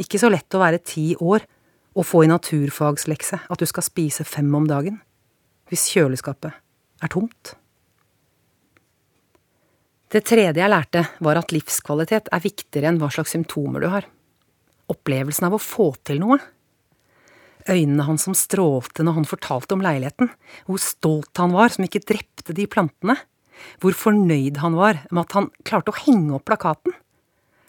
Ikke 0.00 0.20
så 0.20 0.30
lett 0.32 0.56
å 0.56 0.62
være 0.62 0.80
ti 0.80 1.12
år 1.20 1.44
og 1.98 2.06
få 2.06 2.24
i 2.24 2.30
naturfagslekse 2.30 3.42
at 3.50 3.60
du 3.60 3.66
skal 3.68 3.84
spise 3.84 4.24
fem 4.24 4.48
om 4.56 4.68
dagen, 4.68 5.00
hvis 5.68 5.90
kjøleskapet 5.92 6.54
er 7.04 7.12
tomt. 7.12 7.54
Det 10.10 10.24
tredje 10.26 10.58
jeg 10.58 10.72
lærte, 10.72 11.04
var 11.22 11.38
at 11.38 11.52
livskvalitet 11.54 12.30
er 12.34 12.42
viktigere 12.42 12.90
enn 12.90 12.98
hva 12.98 13.10
slags 13.14 13.34
symptomer 13.36 13.84
du 13.84 13.90
har. 13.92 14.08
Opplevelsen 14.90 15.46
av 15.46 15.54
å 15.54 15.62
få 15.62 15.92
til 16.06 16.18
noe. 16.22 16.40
Øynene 17.68 18.06
hans 18.08 18.24
som 18.26 18.34
strålte 18.34 19.04
når 19.06 19.20
han 19.20 19.28
fortalte 19.28 19.76
om 19.76 19.84
leiligheten, 19.84 20.32
hvor 20.66 20.82
stolt 20.82 21.30
han 21.38 21.54
var 21.54 21.70
som 21.70 21.86
ikke 21.86 22.02
drepte 22.08 22.56
de 22.56 22.66
plantene, 22.70 23.20
hvor 23.78 23.94
fornøyd 23.94 24.58
han 24.64 24.74
var 24.78 25.04
med 25.12 25.22
at 25.26 25.36
han 25.36 25.50
klarte 25.68 25.92
å 25.92 26.00
henge 26.00 26.34
opp 26.38 26.48
plakaten 26.48 26.96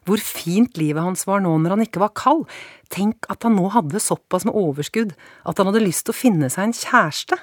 hvor 0.07 0.21
fint 0.21 0.79
livet 0.81 1.03
hans 1.03 1.27
var 1.29 1.43
nå 1.43 1.53
når 1.61 1.75
han 1.75 1.85
ikke 1.85 2.01
var 2.01 2.15
kald. 2.17 2.47
Tenk 2.93 3.27
at 3.31 3.45
han 3.45 3.55
nå 3.57 3.69
hadde 3.75 4.01
såpass 4.01 4.47
med 4.47 4.57
overskudd 4.57 5.13
at 5.45 5.61
han 5.61 5.69
hadde 5.69 5.85
lyst 5.85 6.07
til 6.07 6.15
å 6.15 6.21
finne 6.21 6.49
seg 6.51 6.69
en 6.69 6.75
kjæreste. 6.77 7.37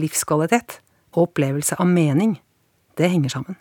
Livskvalitet 0.00 0.80
og 1.16 1.30
opplevelse 1.30 1.78
av 1.80 1.88
mening, 1.88 2.38
det 2.96 3.12
henger 3.12 3.38
sammen. 3.38 3.60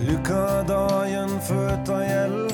Lykka 0.00 0.44
dagen 0.66 1.36
av 1.38 2.02
gjeld 2.02 2.49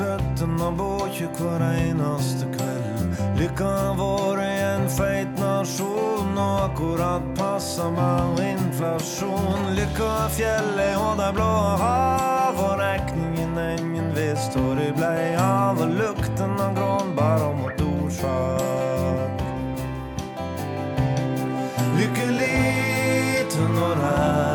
svetten 0.00 0.60
av 0.62 0.76
båkje 0.76 1.28
hver 1.36 1.60
eneste 1.60 2.46
kveld. 2.56 3.16
Lykka 3.36 3.92
vår 3.98 4.40
i 4.40 4.60
en 4.64 4.86
feit 4.88 5.32
nasjon, 5.38 6.38
og 6.38 6.60
akkurat 6.64 7.26
passa 7.36 7.90
med 7.90 8.40
inflasjon. 8.46 9.66
Lykka 9.76 10.12
fjellet 10.36 10.96
og 10.96 11.20
det 11.20 11.30
blå 11.36 11.52
hav, 11.82 12.62
og 12.64 12.78
regningen 12.80 13.58
ingen 13.66 14.12
visst 14.16 14.56
hvor 14.56 14.78
de 14.80 14.88
blei 14.96 15.34
av. 15.36 15.82
Og 15.84 15.92
lukten 16.00 16.56
av 16.64 16.76
grånbær 16.78 17.44
og 17.50 17.58
motorsag. 17.64 19.44
Lykkelig 21.98 23.50
til 23.52 23.68
når 23.76 24.06
er 24.14 24.49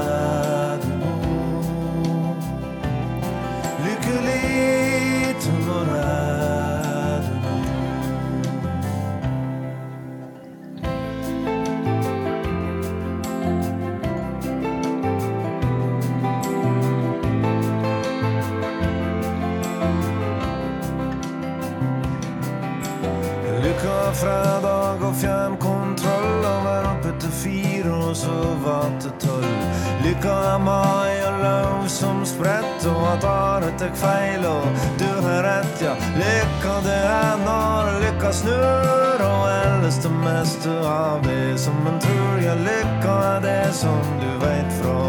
Fredag 24.16 25.02
og 25.04 25.16
fjernkontroll 25.20 26.46
og 26.48 26.60
var 26.64 26.86
oppe 26.88 27.12
til 27.20 27.32
fire 27.36 27.92
og 27.92 28.16
sove 28.16 28.76
til 29.04 29.12
tolv. 29.20 29.66
Lykka 30.06 30.36
er 30.54 30.62
mai 30.64 31.16
og 31.28 31.42
løv 31.42 31.88
som 31.92 32.22
spredt, 32.26 32.86
og 32.88 33.02
at 33.12 33.28
Are 33.28 33.72
tek 33.82 33.98
feil 34.00 34.46
og 34.48 34.70
du 35.02 35.10
har 35.26 35.44
rett, 35.44 35.84
ja. 35.84 35.96
Lykka 36.16 36.78
det 36.86 37.02
er 37.12 37.44
når 37.44 37.92
lykka 38.06 38.32
snur, 38.40 39.26
og 39.26 39.44
ellers 39.52 40.00
det 40.06 40.14
meste 40.22 40.78
av 40.88 41.26
det 41.28 41.60
som 41.60 41.76
en 41.92 42.00
tror. 42.08 42.40
Ja, 42.46 42.56
lykka 42.70 43.18
er 43.34 43.44
det 43.50 43.74
som 43.76 44.16
du 44.24 44.32
veit 44.46 44.80
fra 44.80 45.02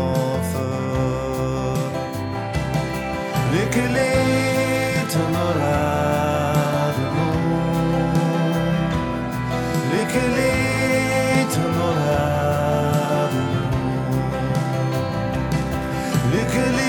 før. 0.50 1.86
Lykkelig 3.54 4.46
Look 16.33 16.54
at 16.56 16.86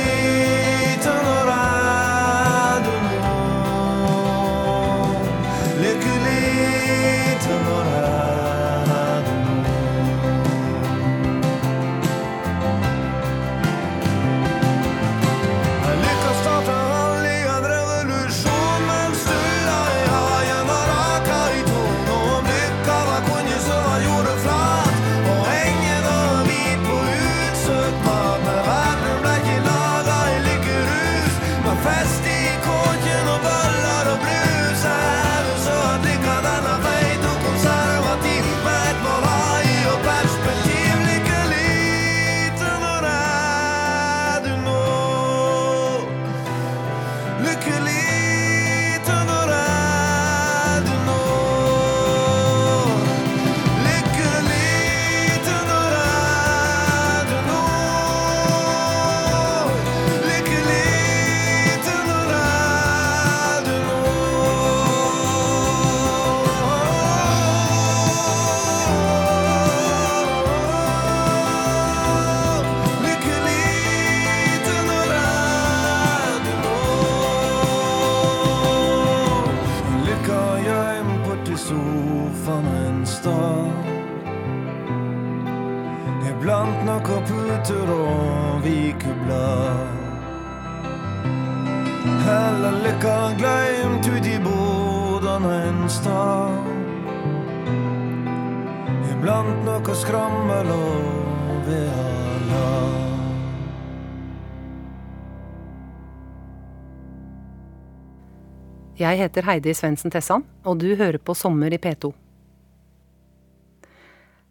Jeg 108.97 109.19
heter 109.19 109.45
Heidi 109.45 109.75
Svendsen 109.77 110.09
Tessan, 110.09 110.41
og 110.65 110.79
du 110.81 110.87
hører 110.97 111.19
på 111.21 111.35
Sommer 111.37 111.69
i 111.69 111.77
P2. 111.77 112.09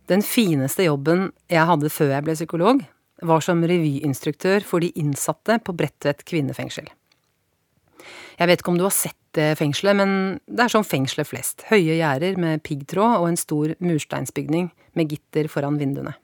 Den 0.07 0.21
fineste 0.23 0.85
jobben 0.87 1.33
jeg 1.51 1.67
hadde 1.67 1.91
før 1.91 2.13
jeg 2.13 2.25
ble 2.29 2.37
psykolog, 2.37 2.83
var 3.27 3.43
som 3.43 3.65
revyinstruktør 3.67 4.63
for 4.63 4.85
de 4.85 4.93
innsatte 4.95 5.57
på 5.67 5.75
Bredtvet 5.75 6.23
kvinnefengsel. 6.29 6.87
Jeg 8.39 8.47
vet 8.47 8.63
ikke 8.63 8.71
om 8.71 8.79
du 8.79 8.85
har 8.87 8.95
sett 8.95 9.19
det 9.35 9.57
fengselet, 9.59 9.99
men 9.99 10.13
det 10.47 10.69
er 10.69 10.73
som 10.77 10.87
fengselet 10.87 11.27
flest. 11.27 11.65
Høye 11.73 11.97
gjerder 11.99 12.39
med 12.39 12.63
piggtråd 12.63 13.17
og 13.17 13.27
en 13.33 13.41
stor 13.41 13.73
mursteinsbygning 13.83 14.69
med 14.95 15.11
gitter 15.11 15.49
foran 15.51 15.81
vinduene. 15.81 16.15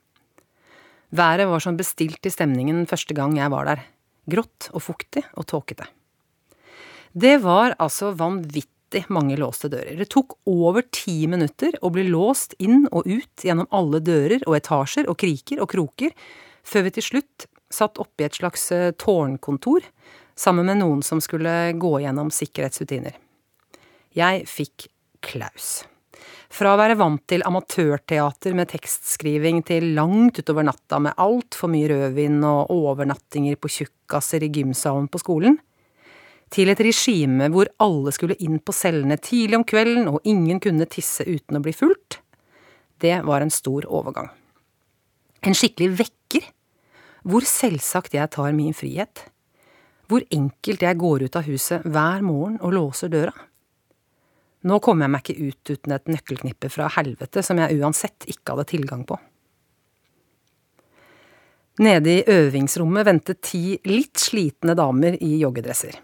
Været 1.11 1.51
var 1.51 1.65
som 1.65 1.81
bestilt 1.81 2.23
i 2.23 2.33
stemningen 2.33 2.87
første 2.87 3.19
gang 3.19 3.35
jeg 3.41 3.51
var 3.51 3.67
der. 3.67 3.83
Grått 4.31 4.71
og 4.71 4.87
fuktig 4.87 5.25
og 5.35 5.49
tåkete. 5.51 5.89
Det 7.13 7.37
var 7.43 7.75
altså 7.83 8.13
vanvittig 8.17 9.05
mange 9.13 9.37
låste 9.41 9.69
dører. 9.73 9.97
Det 10.01 10.09
tok 10.13 10.39
over 10.49 10.85
ti 10.93 11.27
minutter 11.29 11.77
å 11.85 11.91
bli 11.93 12.07
låst 12.09 12.57
inn 12.59 12.87
og 12.91 13.09
ut 13.09 13.45
gjennom 13.45 13.69
alle 13.73 14.01
dører 14.05 14.45
og 14.47 14.57
etasjer 14.57 15.09
og 15.11 15.19
kriker 15.21 15.61
og 15.61 15.71
kroker, 15.73 16.15
før 16.65 16.89
vi 16.89 16.95
til 16.97 17.09
slutt 17.11 17.47
satt 17.73 18.01
oppe 18.01 18.25
i 18.25 18.29
et 18.29 18.37
slags 18.37 18.67
eh, 18.73 18.93
tårnkontor 18.97 19.85
sammen 20.39 20.69
med 20.69 20.81
noen 20.81 21.01
som 21.05 21.21
skulle 21.25 21.73
gå 21.77 21.93
gjennom 22.05 22.33
sikkerhetsrutiner. 22.33 23.17
Jeg 24.17 24.45
fikk 24.49 24.89
klaus. 25.25 25.83
Fra 26.53 26.75
å 26.75 26.79
være 26.81 26.99
vant 27.01 27.23
til 27.29 27.45
amatørteater 27.49 28.53
med 28.57 28.69
tekstskriving 28.73 29.63
til 29.65 29.93
langt 29.97 30.41
utover 30.43 30.67
natta 30.69 30.99
med 31.01 31.17
altfor 31.21 31.73
mye 31.73 31.89
rødvin 31.93 32.43
og 32.45 32.73
overnattinger 32.75 33.57
på 33.57 33.71
tjukkaser 33.73 34.45
i 34.45 34.51
gymsalen 34.53 35.09
på 35.09 35.21
skolen, 35.23 35.57
til 36.53 36.69
et 36.73 36.81
regime 36.85 37.49
hvor 37.53 37.71
alle 37.83 38.13
skulle 38.15 38.37
inn 38.45 38.59
på 38.61 38.75
cellene 38.77 39.17
tidlig 39.21 39.59
om 39.61 39.67
kvelden 39.69 40.11
og 40.11 40.21
ingen 40.29 40.61
kunne 40.63 40.89
tisse 40.91 41.25
uten 41.25 41.59
å 41.59 41.63
bli 41.65 41.75
fulgt, 41.77 42.21
det 43.03 43.23
var 43.27 43.43
en 43.43 43.51
stor 43.51 43.87
overgang. 43.89 44.29
En 45.43 45.57
skikkelig 45.59 45.97
vekker, 45.99 46.45
hvor 47.27 47.47
selvsagt 47.47 48.15
jeg 48.15 48.31
tar 48.35 48.53
min 48.55 48.77
frihet, 48.77 49.25
hvor 50.11 50.23
enkelt 50.35 50.85
jeg 50.85 51.01
går 51.01 51.25
ut 51.27 51.39
av 51.39 51.49
huset 51.49 51.89
hver 51.89 52.23
morgen 52.27 52.61
og 52.61 52.77
låser 52.77 53.11
døra. 53.11 53.33
Nå 54.69 54.79
kommer 54.79 55.09
jeg 55.09 55.15
meg 55.15 55.25
ikke 55.27 55.49
ut 55.49 55.73
uten 55.73 55.95
et 55.97 56.11
nøkkelknippe 56.13 56.71
fra 56.71 56.87
helvete 56.95 57.43
som 57.43 57.59
jeg 57.59 57.81
uansett 57.81 58.29
ikke 58.31 58.55
hadde 58.55 58.69
tilgang 58.71 59.03
på. 59.09 59.19
Nede 61.83 62.19
i 62.21 62.25
øvingsrommet 62.29 63.09
ventet 63.09 63.41
ti 63.49 63.79
litt 63.89 64.21
slitne 64.21 64.77
damer 64.79 65.17
i 65.25 65.39
joggedresser. 65.41 65.97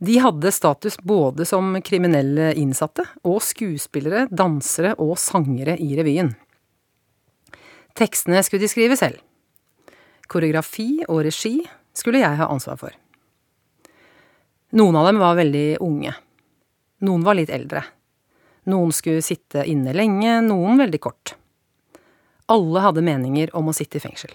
De 0.00 0.16
hadde 0.18 0.52
status 0.52 0.96
både 0.98 1.44
som 1.44 1.74
kriminelle 1.84 2.54
innsatte 2.56 3.04
og 3.20 3.42
skuespillere, 3.44 4.24
dansere 4.32 4.94
og 4.96 5.18
sangere 5.20 5.74
i 5.76 5.92
revyen. 5.98 6.32
Tekstene 8.00 8.40
skulle 8.46 8.64
de 8.64 8.70
skrive 8.72 8.96
selv. 8.96 9.20
Koreografi 10.30 11.02
og 11.04 11.20
regi 11.26 11.58
skulle 11.92 12.22
jeg 12.22 12.40
ha 12.40 12.48
ansvar 12.48 12.80
for. 12.80 12.96
Noen 14.72 14.96
av 14.96 15.10
dem 15.10 15.20
var 15.20 15.36
veldig 15.36 15.66
unge. 15.84 16.14
Noen 17.04 17.26
var 17.26 17.36
litt 17.36 17.52
eldre. 17.52 17.84
Noen 18.72 18.96
skulle 18.96 19.24
sitte 19.24 19.66
inne 19.68 19.92
lenge, 19.92 20.38
noen 20.46 20.80
veldig 20.80 21.00
kort. 21.02 21.34
Alle 22.48 22.86
hadde 22.86 23.04
meninger 23.04 23.52
om 23.58 23.68
å 23.68 23.76
sitte 23.76 24.00
i 24.00 24.04
fengsel. 24.04 24.32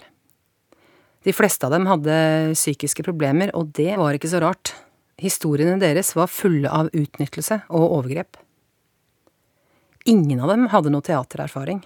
De 1.26 1.34
fleste 1.34 1.66
av 1.66 1.74
dem 1.74 1.88
hadde 1.90 2.16
psykiske 2.54 3.02
problemer, 3.02 3.50
og 3.58 3.72
det 3.74 3.96
var 3.98 4.14
ikke 4.14 4.30
så 4.30 4.38
rart. 4.44 4.76
Historiene 5.16 5.78
deres 5.80 6.12
var 6.16 6.28
fulle 6.28 6.68
av 6.68 6.90
utnyttelse 6.92 7.62
og 7.72 7.92
overgrep. 8.00 8.36
Ingen 10.06 10.42
av 10.44 10.52
dem 10.52 10.66
hadde 10.70 10.92
noe 10.92 11.04
teatererfaring, 11.04 11.80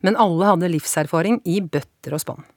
men 0.00 0.16
alle 0.16 0.48
hadde 0.48 0.70
livserfaring 0.72 1.42
i 1.44 1.60
bøtter 1.60 2.16
og 2.16 2.22
spann. 2.24 2.48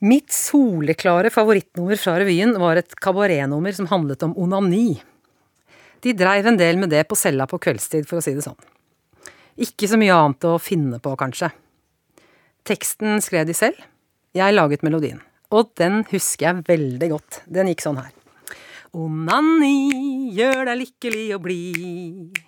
Mitt 0.00 0.32
soleklare 0.32 1.28
favorittnummer 1.28 2.00
fra 2.00 2.16
revyen 2.16 2.54
var 2.58 2.80
et 2.80 2.96
kabaretnummer 3.04 3.76
som 3.76 3.90
handlet 3.90 4.24
om 4.24 4.32
onani. 4.40 4.96
De 6.00 6.14
dreiv 6.16 6.48
en 6.48 6.56
del 6.56 6.80
med 6.80 6.88
det 6.88 7.04
på 7.04 7.18
cella 7.20 7.44
på 7.46 7.60
kveldstid, 7.60 8.08
for 8.08 8.18
å 8.18 8.24
si 8.24 8.32
det 8.32 8.46
sånn. 8.46 8.56
Ikke 9.60 9.90
så 9.90 10.00
mye 10.00 10.16
annet 10.16 10.46
å 10.48 10.56
finne 10.56 10.96
på, 11.04 11.12
kanskje. 11.20 11.52
Teksten 12.64 13.20
skrev 13.20 13.44
de 13.44 13.56
selv, 13.56 13.76
jeg 14.32 14.56
laget 14.56 14.86
melodien. 14.86 15.20
Og 15.50 15.72
den 15.78 16.04
husker 16.12 16.46
jeg 16.46 16.64
veldig 16.68 17.08
godt. 17.10 17.42
Den 17.50 17.70
gikk 17.72 17.82
sånn 17.82 17.98
her. 17.98 18.12
Onani 18.94 20.30
gjør 20.34 20.64
deg 20.70 20.80
lykkelig 20.84 21.26
og 21.36 21.44
blid. 21.44 22.40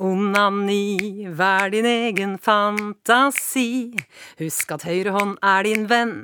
Onani, 0.00 1.26
vær 1.36 1.70
din 1.74 1.86
egen 1.86 2.36
fantasi. 2.40 3.92
Husk 4.40 4.70
at 4.74 4.86
høyre 4.88 5.12
hånd 5.14 5.36
er 5.44 5.66
din 5.66 5.84
venn. 5.90 6.14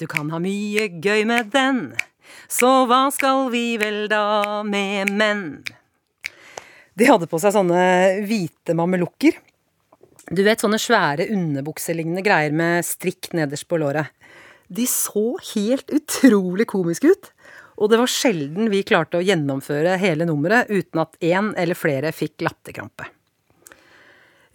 Du 0.00 0.06
kan 0.10 0.30
ha 0.32 0.40
mye 0.42 0.88
gøy 1.02 1.26
med 1.28 1.52
den. 1.52 1.82
Så 2.50 2.70
hva 2.88 3.08
skal 3.14 3.50
vi 3.52 3.76
vel 3.80 4.06
da 4.10 4.62
med 4.66 5.12
menn? 5.14 5.44
De 6.96 7.06
hadde 7.06 7.28
på 7.30 7.38
seg 7.42 7.54
sånne 7.54 7.82
hvite 8.26 8.74
mamelukker. 8.78 9.36
Du 10.30 10.42
vet 10.46 10.62
sånne 10.62 10.78
svære 10.78 11.28
underbukselignende 11.34 12.22
greier 12.24 12.54
med 12.54 12.86
strikk 12.86 13.32
nederst 13.36 13.68
på 13.70 13.78
låret. 13.82 14.10
De 14.70 14.86
så 14.86 15.34
helt 15.54 15.90
utrolig 15.90 16.68
komiske 16.70 17.10
ut. 17.10 17.30
Og 17.80 17.90
det 17.90 17.98
var 17.98 18.10
sjelden 18.12 18.68
vi 18.70 18.84
klarte 18.86 19.18
å 19.18 19.24
gjennomføre 19.24 19.96
hele 19.98 20.26
nummeret 20.28 20.70
uten 20.70 21.00
at 21.02 21.16
én 21.24 21.50
eller 21.58 21.78
flere 21.78 22.12
fikk 22.14 22.44
latterkrampe. 22.44 23.08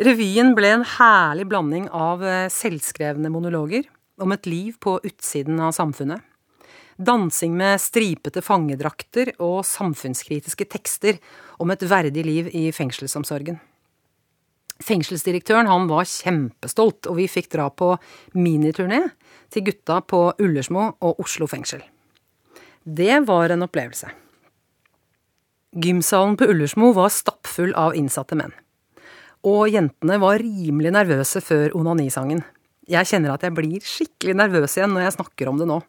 Revyen 0.06 0.54
ble 0.56 0.74
en 0.76 0.88
herlig 0.98 1.48
blanding 1.50 1.88
av 1.90 2.24
eh, 2.24 2.48
selvskrevne 2.52 3.32
monologer 3.32 3.88
om 4.22 4.32
et 4.36 4.48
liv 4.48 4.76
på 4.80 4.98
utsiden 5.08 5.60
av 5.64 5.72
samfunnet, 5.76 6.20
dansing 6.96 7.56
med 7.56 7.80
stripete 7.84 8.44
fangedrakter 8.44 9.34
og 9.44 9.64
samfunnskritiske 9.68 10.68
tekster 10.72 11.20
om 11.64 11.72
et 11.72 11.88
verdig 11.88 12.24
liv 12.28 12.52
i 12.56 12.68
fengselsomsorgen. 12.76 13.60
Fengselsdirektøren 14.84 15.70
han 15.72 15.88
var 15.88 16.08
kjempestolt, 16.10 17.08
og 17.08 17.16
vi 17.20 17.30
fikk 17.32 17.48
dra 17.54 17.70
på 17.72 17.94
miniturné 18.36 19.06
til 19.54 19.64
gutta 19.70 20.02
på 20.04 20.28
Ullersmo 20.42 20.90
og 21.00 21.22
Oslo 21.24 21.48
fengsel. 21.48 21.82
Det 22.84 23.22
var 23.26 23.54
en 23.54 23.66
opplevelse. 23.66 24.12
Gymsalen 25.76 26.36
på 26.40 26.48
Ullersmo 26.52 26.92
var 26.96 27.12
stappfull 27.12 27.74
av 27.76 27.96
innsatte 27.96 28.36
menn. 28.38 28.54
Og 29.46 29.70
jentene 29.72 30.20
var 30.22 30.42
rimelig 30.42 30.92
nervøse 30.96 31.42
før 31.44 31.74
onanisangen. 31.78 32.44
Jeg 32.90 33.10
kjenner 33.10 33.34
at 33.34 33.44
jeg 33.46 33.56
blir 33.58 33.84
skikkelig 33.84 34.36
nervøs 34.38 34.78
igjen 34.78 34.94
når 34.94 35.08
jeg 35.08 35.18
snakker 35.18 35.50
om 35.50 35.60
det 35.62 35.68
nå. 35.70 35.80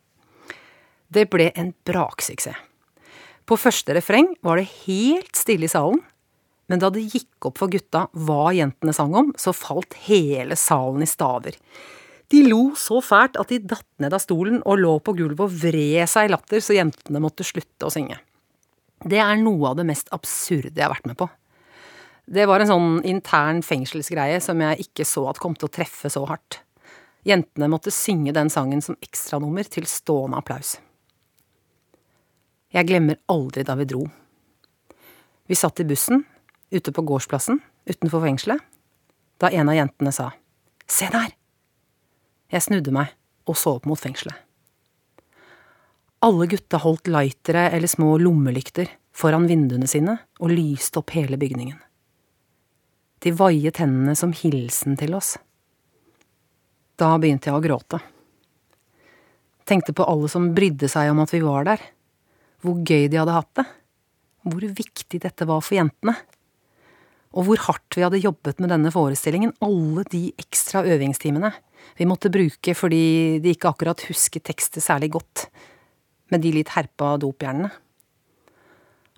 Det 1.13 1.27
ble 1.31 1.51
en 1.55 1.73
braksuksess. 1.87 2.57
På 3.47 3.55
første 3.55 3.95
refreng 3.95 4.33
var 4.43 4.59
det 4.59 4.67
helt 4.89 5.39
stille 5.39 5.69
i 5.69 5.71
salen, 5.71 6.01
men 6.67 6.83
da 6.83 6.91
det 6.91 7.05
gikk 7.07 7.49
opp 7.49 7.61
for 7.61 7.71
gutta 7.71 8.07
hva 8.27 8.51
jentene 8.57 8.95
sang 8.97 9.15
om, 9.15 9.31
så 9.39 9.55
falt 9.55 9.95
hele 10.09 10.59
salen 10.59 11.05
i 11.05 11.11
staver. 11.11 11.59
De 12.33 12.43
lo 12.43 12.73
så 12.79 12.99
fælt 13.05 13.39
at 13.39 13.53
de 13.53 13.61
datt 13.63 13.87
ned 14.03 14.15
av 14.17 14.23
stolen 14.23 14.59
og 14.67 14.81
lå 14.83 14.97
på 14.99 15.15
gulvet 15.15 15.45
og 15.47 15.59
vred 15.63 16.11
seg 16.11 16.27
i 16.27 16.33
latter 16.33 16.63
så 16.65 16.75
jentene 16.75 17.23
måtte 17.23 17.47
slutte 17.47 17.87
å 17.87 17.93
synge. 17.93 18.19
Det 19.07 19.21
er 19.23 19.39
noe 19.39 19.71
av 19.71 19.79
det 19.79 19.87
mest 19.87 20.11
absurde 20.17 20.75
jeg 20.75 20.83
har 20.83 20.95
vært 20.97 21.07
med 21.07 21.19
på. 21.21 21.29
Det 22.27 22.49
var 22.51 22.59
en 22.59 22.71
sånn 22.73 22.93
intern 23.07 23.63
fengselsgreie 23.63 24.41
som 24.43 24.59
jeg 24.65 24.89
ikke 24.89 25.07
så 25.07 25.29
at 25.31 25.39
kom 25.39 25.55
til 25.55 25.69
å 25.69 25.75
treffe 25.77 26.11
så 26.11 26.25
hardt. 26.27 26.65
Jentene 27.27 27.69
måtte 27.71 27.95
synge 27.95 28.35
den 28.35 28.51
sangen 28.51 28.83
som 28.83 28.99
ekstranummer 29.03 29.67
til 29.71 29.87
stående 29.91 30.41
applaus. 30.43 30.77
Jeg 32.75 32.89
glemmer 32.89 33.21
aldri 33.31 33.63
da 33.67 33.77
vi 33.79 33.87
dro. 33.87 34.03
Vi 35.47 35.55
satt 35.55 35.79
i 35.83 35.87
bussen 35.87 36.25
ute 36.71 36.93
på 36.93 37.05
gårdsplassen 37.07 37.61
utenfor 37.87 38.25
fengselet 38.25 38.63
da 39.41 39.51
en 39.53 39.69
av 39.69 39.77
jentene 39.77 40.13
sa 40.15 40.31
Se 40.87 41.09
der! 41.11 41.33
Jeg 42.53 42.63
snudde 42.63 42.93
meg 42.95 43.11
og 43.51 43.57
så 43.59 43.73
opp 43.77 43.89
mot 43.91 43.99
fengselet. 43.99 44.37
Alle 46.27 46.47
gutta 46.51 46.79
holdt 46.83 47.11
lightere 47.11 47.67
eller 47.75 47.91
små 47.91 48.17
lommelykter 48.23 48.89
foran 49.17 49.49
vinduene 49.51 49.89
sine 49.91 50.15
og 50.39 50.55
lyste 50.55 51.03
opp 51.03 51.13
hele 51.17 51.39
bygningen. 51.41 51.77
De 53.23 53.33
vaiet 53.35 53.81
hendene 53.83 54.15
som 54.19 54.33
hilsen 54.37 54.97
til 55.01 55.17
oss. 55.19 55.35
Da 56.97 57.17
begynte 57.21 57.51
jeg 57.51 57.59
å 57.59 57.65
gråte. 57.65 58.01
Tenkte 59.67 59.95
på 59.97 60.07
alle 60.07 60.31
som 60.31 60.53
brydde 60.55 60.89
seg 60.89 61.11
om 61.11 61.21
at 61.25 61.35
vi 61.35 61.43
var 61.43 61.67
der. 61.67 61.83
Hvor 62.63 62.79
gøy 62.79 63.09
de 63.11 63.19
hadde 63.19 63.35
hatt 63.35 63.53
det. 63.59 63.67
Hvor 64.47 64.63
viktig 64.79 65.21
dette 65.25 65.49
var 65.49 65.65
for 65.65 65.77
jentene. 65.77 66.15
Og 67.37 67.45
hvor 67.45 67.61
hardt 67.67 67.97
vi 67.99 68.05
hadde 68.05 68.23
jobbet 68.23 68.61
med 68.63 68.73
denne 68.73 68.91
forestillingen, 68.93 69.53
alle 69.61 70.07
de 70.09 70.31
ekstra 70.41 70.85
øvingstimene 70.89 71.53
vi 71.99 72.07
måtte 72.09 72.33
bruke 72.33 72.73
fordi 72.75 73.39
de 73.45 73.53
ikke 73.53 73.71
akkurat 73.71 74.07
husket 74.09 74.47
tekstet 74.49 74.85
særlig 74.85 75.13
godt, 75.19 75.47
med 76.33 76.43
de 76.43 76.55
litt 76.57 76.73
herpa 76.75 77.15
dophjernene. 77.23 77.71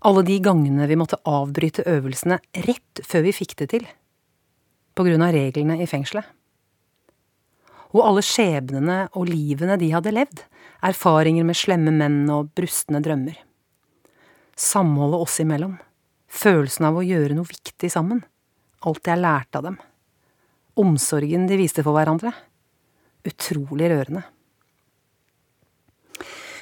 Alle 0.07 0.23
de 0.27 0.37
gangene 0.43 0.87
vi 0.87 0.99
måtte 0.99 1.19
avbryte 1.27 1.87
øvelsene 1.91 2.39
rett 2.67 3.01
før 3.07 3.25
vi 3.27 3.35
fikk 3.35 3.57
det 3.63 3.71
til, 3.73 3.87
på 4.95 5.07
grunn 5.07 5.25
av 5.25 5.35
reglene 5.35 5.79
i 5.83 5.89
fengselet. 5.91 6.27
Og 7.97 8.05
alle 8.05 8.23
skjebnene 8.27 9.01
og 9.17 9.31
livene 9.31 9.79
de 9.81 9.89
hadde 9.95 10.13
levd, 10.13 10.43
erfaringer 10.85 11.47
med 11.47 11.57
slemme 11.57 11.95
menn 11.95 12.27
og 12.31 12.51
brustne 12.55 13.01
drømmer. 13.03 13.39
Samholdet 14.59 15.23
oss 15.25 15.39
imellom, 15.41 15.79
følelsen 16.29 16.89
av 16.89 16.99
å 16.99 17.05
gjøre 17.07 17.37
noe 17.37 17.49
viktig 17.49 17.91
sammen, 17.93 18.23
alt 18.87 19.09
jeg 19.09 19.21
lærte 19.21 19.61
av 19.61 19.69
dem, 19.71 19.79
omsorgen 20.79 21.47
de 21.49 21.59
viste 21.59 21.85
for 21.87 21.97
hverandre, 21.97 22.33
utrolig 23.27 23.89
rørende. 23.91 24.25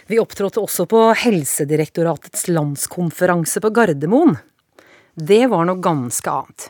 Vi 0.06 0.20
opptrådte 0.22 0.62
også 0.62 0.86
på 0.86 1.00
Helsedirektoratets 1.18 2.46
landskonferanse 2.52 3.60
på 3.62 3.72
Gardermoen. 3.74 4.36
Det 5.18 5.48
var 5.50 5.66
noe 5.66 5.82
ganske 5.82 6.30
annet. 6.30 6.68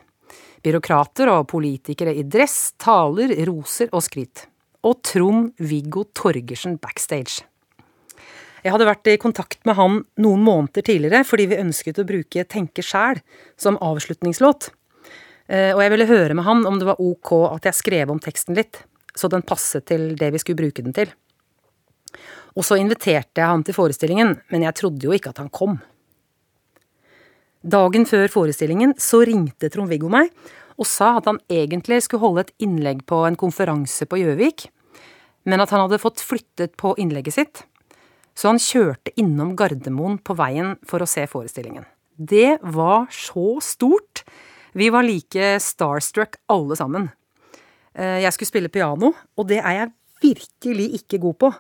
Byråkrater 0.65 1.29
og 1.35 1.45
politikere 1.51 2.15
i 2.17 2.25
dress, 2.25 2.73
taler, 2.81 3.35
roser 3.47 3.93
og 3.93 4.07
skryt. 4.07 4.47
Og 4.89 5.03
Trond-Viggo 5.05 6.07
Torgersen 6.17 6.79
backstage. 6.81 7.45
Jeg 8.67 8.73
hadde 8.75 8.89
vært 8.89 9.07
i 9.13 9.19
kontakt 9.23 9.61
med 9.69 9.77
han 9.79 10.01
noen 10.19 10.41
måneder 10.43 10.83
tidligere 10.83 11.23
fordi 11.29 11.45
vi 11.53 11.59
ønsket 11.63 12.01
å 12.03 12.07
bruke 12.09 12.43
Tenke 12.51 12.83
sjæl 12.83 13.21
som 13.55 13.77
avslutningslåt. 13.79 14.73
Eh, 15.47 15.71
og 15.71 15.85
jeg 15.85 15.93
ville 15.93 16.09
høre 16.11 16.35
med 16.35 16.43
han 16.49 16.65
om 16.67 16.81
det 16.81 16.89
var 16.89 16.99
ok 16.99 17.31
at 17.53 17.69
jeg 17.69 17.79
skrev 17.79 18.11
om 18.11 18.19
teksten 18.23 18.59
litt, 18.59 18.81
så 19.15 19.31
den 19.31 19.47
passet 19.47 19.87
til 19.87 20.17
det 20.19 20.33
vi 20.35 20.41
skulle 20.43 20.59
bruke 20.65 20.83
den 20.83 20.97
til. 20.97 21.13
Og 22.59 22.67
så 22.67 22.81
inviterte 22.81 23.39
jeg 23.39 23.53
han 23.53 23.63
til 23.63 23.77
forestillingen, 23.77 24.35
men 24.51 24.67
jeg 24.67 24.79
trodde 24.81 25.07
jo 25.07 25.15
ikke 25.15 25.31
at 25.31 25.39
han 25.45 25.53
kom. 25.55 25.79
Dagen 27.63 28.09
før 28.11 28.27
forestillingen 28.33 28.97
så 28.99 29.23
ringte 29.27 29.71
Trond-Viggo 29.71 30.11
meg 30.11 30.35
og 30.75 30.91
sa 30.91 31.15
at 31.21 31.31
han 31.31 31.39
egentlig 31.47 32.03
skulle 32.03 32.25
holde 32.25 32.49
et 32.49 32.55
innlegg 32.67 33.07
på 33.07 33.23
en 33.29 33.39
konferanse 33.39 34.11
på 34.11 34.19
Gjøvik, 34.25 34.67
men 35.47 35.63
at 35.63 35.71
han 35.71 35.87
hadde 35.87 36.03
fått 36.03 36.19
flyttet 36.25 36.75
på 36.81 36.97
innlegget 36.99 37.39
sitt, 37.39 37.63
så 38.37 38.53
han 38.53 38.61
kjørte 38.61 39.15
innom 39.17 39.55
Gardermoen 39.57 40.19
på 40.21 40.37
veien 40.37 40.75
for 40.87 41.03
å 41.03 41.09
se 41.09 41.25
forestillingen. 41.31 41.87
Det 42.17 42.59
var 42.63 43.09
så 43.13 43.57
stort! 43.65 44.25
Vi 44.77 44.91
var 44.93 45.07
like 45.07 45.55
starstruck 45.65 46.37
alle 46.53 46.77
sammen. 46.77 47.09
Eh, 47.97 48.21
jeg 48.25 48.35
skulle 48.37 48.51
spille 48.51 48.73
piano, 48.73 49.15
og 49.37 49.49
det 49.49 49.63
er 49.63 49.79
jeg 49.79 49.93
virkelig 50.27 50.89
ikke 51.01 51.21
god 51.23 51.39
på. 51.41 51.51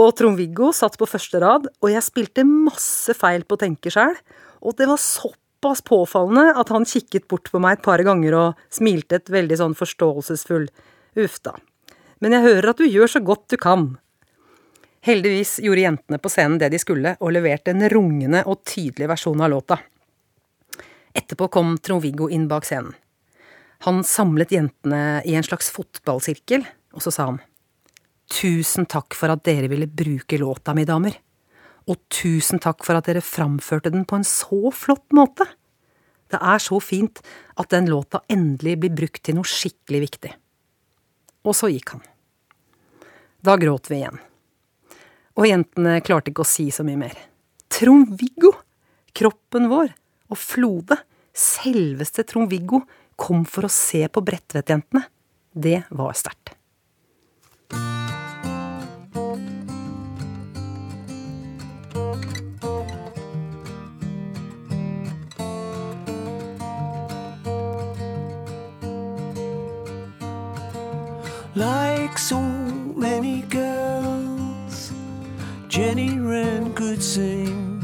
Og 0.00 0.12
Trond-Viggo 0.16 0.70
satt 0.76 0.98
på 1.00 1.08
første 1.08 1.40
rad, 1.42 1.70
og 1.80 1.88
jeg 1.90 2.04
spilte 2.04 2.44
masse 2.46 3.16
feil 3.16 3.46
på 3.48 3.56
å 3.56 3.62
tenke 3.64 3.92
sjæl. 3.92 4.14
Og 4.60 4.76
det 4.76 4.86
var 4.90 5.00
såpass 5.00 5.80
påfallende 5.88 6.52
at 6.60 6.68
han 6.72 6.86
kikket 6.88 7.26
bort 7.32 7.48
på 7.50 7.60
meg 7.62 7.78
et 7.78 7.86
par 7.86 8.02
ganger 8.04 8.36
og 8.36 8.62
smilte 8.72 9.18
et 9.18 9.32
veldig 9.32 9.58
sånn 9.60 9.76
forståelsesfull 9.78 10.68
uff 11.24 11.40
da. 11.48 11.56
Men 12.20 12.36
jeg 12.36 12.44
hører 12.44 12.70
at 12.70 12.80
du 12.80 12.86
gjør 12.86 13.16
så 13.16 13.24
godt 13.24 13.48
du 13.50 13.56
kan. 13.60 13.94
Heldigvis 15.00 15.58
gjorde 15.64 15.80
jentene 15.86 16.18
på 16.20 16.28
scenen 16.28 16.58
det 16.60 16.68
de 16.74 16.80
skulle, 16.80 17.14
og 17.20 17.32
leverte 17.32 17.72
en 17.72 17.86
rungende 17.88 18.42
og 18.44 18.64
tydelig 18.68 19.08
versjon 19.08 19.40
av 19.40 19.52
låta. 19.52 19.78
Etterpå 21.16 21.48
kom 21.48 21.78
Trond-Viggo 21.80 22.28
inn 22.30 22.46
bak 22.50 22.68
scenen. 22.68 22.92
Han 23.86 24.02
samlet 24.04 24.52
jentene 24.52 25.22
i 25.24 25.34
en 25.38 25.46
slags 25.46 25.70
fotballsirkel, 25.72 26.66
og 26.92 27.00
så 27.00 27.12
sa 27.14 27.30
han. 27.30 27.40
Tusen 28.30 28.84
takk 28.86 29.16
for 29.16 29.32
at 29.32 29.42
dere 29.48 29.70
ville 29.72 29.88
bruke 29.88 30.38
låta 30.38 30.76
mi, 30.76 30.84
damer. 30.84 31.16
Og 31.88 31.96
tusen 32.12 32.60
takk 32.62 32.84
for 32.84 32.98
at 32.98 33.08
dere 33.08 33.24
framførte 33.24 33.90
den 33.90 34.04
på 34.04 34.20
en 34.20 34.28
så 34.28 34.68
flott 34.76 35.08
måte. 35.16 35.48
Det 36.30 36.38
er 36.38 36.60
så 36.62 36.76
fint 36.84 37.24
at 37.58 37.72
den 37.72 37.88
låta 37.90 38.20
endelig 38.30 38.76
blir 38.84 38.94
brukt 39.00 39.24
til 39.24 39.40
noe 39.40 39.48
skikkelig 39.48 40.04
viktig. 40.04 40.34
Og 41.48 41.56
så 41.56 41.72
gikk 41.72 41.96
han. 41.96 42.04
Da 43.40 43.56
gråt 43.56 43.88
vi 43.88 44.02
igjen. 44.02 44.20
Og 45.40 45.46
jentene 45.48 46.02
klarte 46.04 46.28
ikke 46.28 46.44
å 46.44 46.48
si 46.48 46.66
så 46.68 46.84
mye 46.84 47.00
mer. 47.00 47.16
Trond-Viggo! 47.72 48.52
Kroppen 49.16 49.70
vår! 49.72 49.94
Og 50.28 50.36
Flode, 50.36 50.98
selveste 51.32 52.26
Trond-Viggo, 52.28 52.82
kom 53.16 53.46
for 53.48 53.64
å 53.64 53.72
se 53.72 54.04
på 54.12 54.20
Bredtvet-jentene. 54.20 55.06
Det 55.56 55.80
var 55.96 56.12
sterkt. 56.12 56.52
Like 71.56 72.18
so 72.18 72.40
many 72.40 73.42
girls, 73.50 73.69
Jenny 75.80 76.18
Wren 76.18 76.74
could 76.74 77.02
sing, 77.02 77.82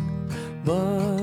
but 0.67 1.16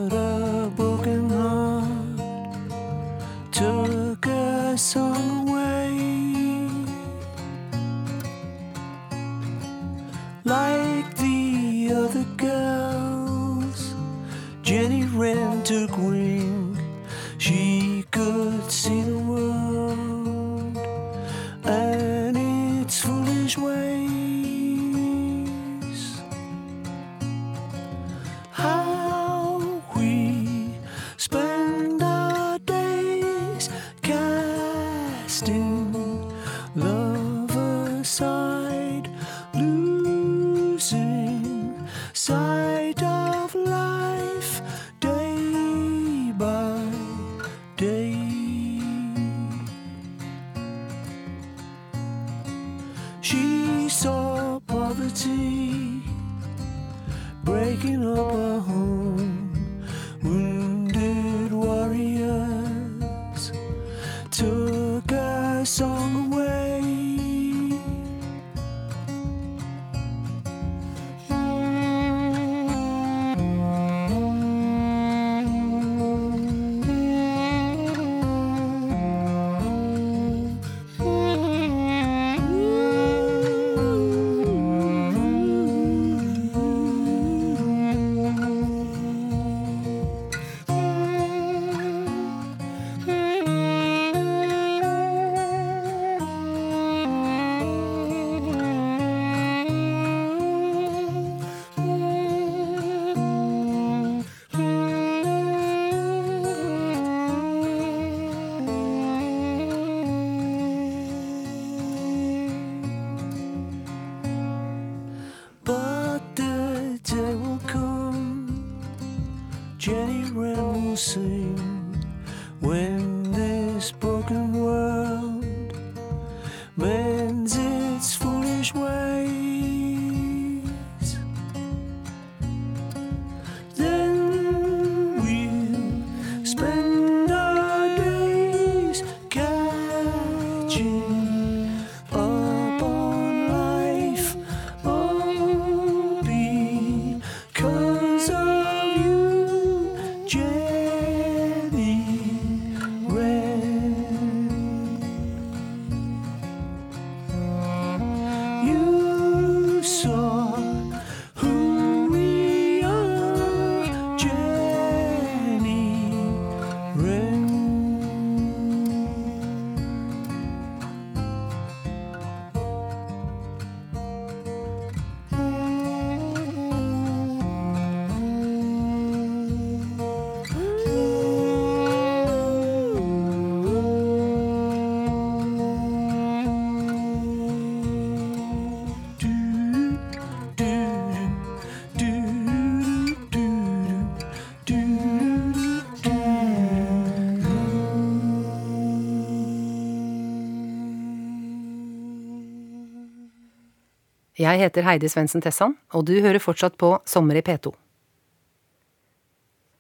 Jeg 204.44 204.60
heter 204.60 204.84
Heidi 204.84 205.08
Svendsen 205.08 205.44
Tessan, 205.44 205.76
og 205.94 206.08
du 206.10 206.18
hører 206.20 206.42
fortsatt 206.42 206.74
på 206.80 206.90
Sommer 207.08 207.38
i 207.40 207.44
P2. 207.46 207.72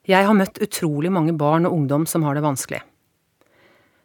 Jeg 0.08 0.28
har 0.28 0.36
møtt 0.38 0.60
utrolig 0.64 1.12
mange 1.12 1.34
barn 1.40 1.68
og 1.68 1.76
ungdom 1.76 2.06
som 2.08 2.24
har 2.24 2.38
det 2.38 2.44
vanskelig. 2.46 2.80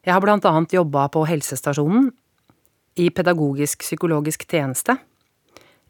Jeg 0.06 0.14
har 0.14 0.22
blant 0.24 0.46
annet 0.48 0.74
jobba 0.74 1.04
på 1.14 1.24
helsestasjonen, 1.28 2.10
i 2.98 3.10
pedagogisk 3.14 3.84
psykologisk 3.84 4.48
tjeneste, 4.50 4.96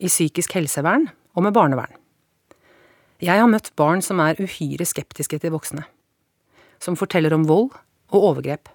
i 0.01 0.11
psykisk 0.11 0.59
helsevern 0.59 1.07
og 1.33 1.47
med 1.47 1.57
barnevern. 1.57 1.95
Jeg 3.25 3.41
har 3.41 3.49
møtt 3.49 3.73
barn 3.79 4.03
som 4.05 4.21
er 4.21 4.41
uhyre 4.43 4.85
skeptiske 4.85 5.39
til 5.41 5.55
voksne, 5.55 5.87
som 6.83 6.99
forteller 6.99 7.33
om 7.33 7.47
vold 7.49 7.71
og 8.13 8.19
overgrep. 8.35 8.69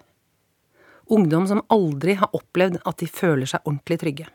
Ungdom 1.14 1.46
som 1.46 1.62
aldri 1.70 2.16
har 2.18 2.34
opplevd 2.34 2.80
at 2.82 2.98
de 2.98 3.10
føler 3.10 3.46
seg 3.46 3.62
ordentlig 3.68 4.00
trygge. 4.02 4.32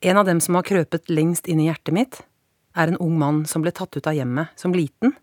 En 0.00 0.16
av 0.16 0.24
dem 0.24 0.40
som 0.40 0.54
har 0.54 0.62
krøpet 0.62 1.10
lengst 1.10 1.48
inn 1.50 1.60
i 1.60 1.66
hjertet 1.66 1.94
mitt, 1.94 2.20
er 2.78 2.90
en 2.90 3.00
ung 3.02 3.16
mann 3.18 3.42
som 3.50 3.64
ble 3.64 3.72
tatt 3.74 3.96
ut 3.96 4.06
av 4.06 4.14
hjemmet 4.14 4.54
som 4.58 4.74
liten, 4.74 5.14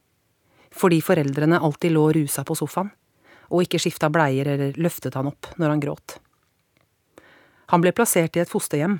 fordi 0.76 1.00
foreldrene 1.00 1.62
alltid 1.64 1.94
lå 1.96 2.10
rusa 2.18 2.44
på 2.44 2.58
sofaen, 2.60 2.90
og 3.48 3.64
ikke 3.64 3.80
skifta 3.80 4.10
bleier 4.12 4.50
eller 4.52 4.76
løftet 4.82 5.16
han 5.16 5.30
opp 5.30 5.54
når 5.56 5.72
han 5.72 5.84
gråt. 5.84 6.18
Han 7.72 7.82
ble 7.82 7.94
plassert 7.96 8.36
i 8.36 8.42
et 8.44 8.52
fosterhjem, 8.52 8.98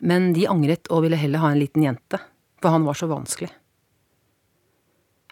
men 0.00 0.30
de 0.32 0.46
angret 0.48 0.88
og 0.88 1.04
ville 1.04 1.18
heller 1.20 1.42
ha 1.42 1.50
en 1.52 1.60
liten 1.60 1.84
jente, 1.84 2.22
for 2.62 2.72
han 2.72 2.86
var 2.88 2.96
så 2.96 3.10
vanskelig. 3.10 3.50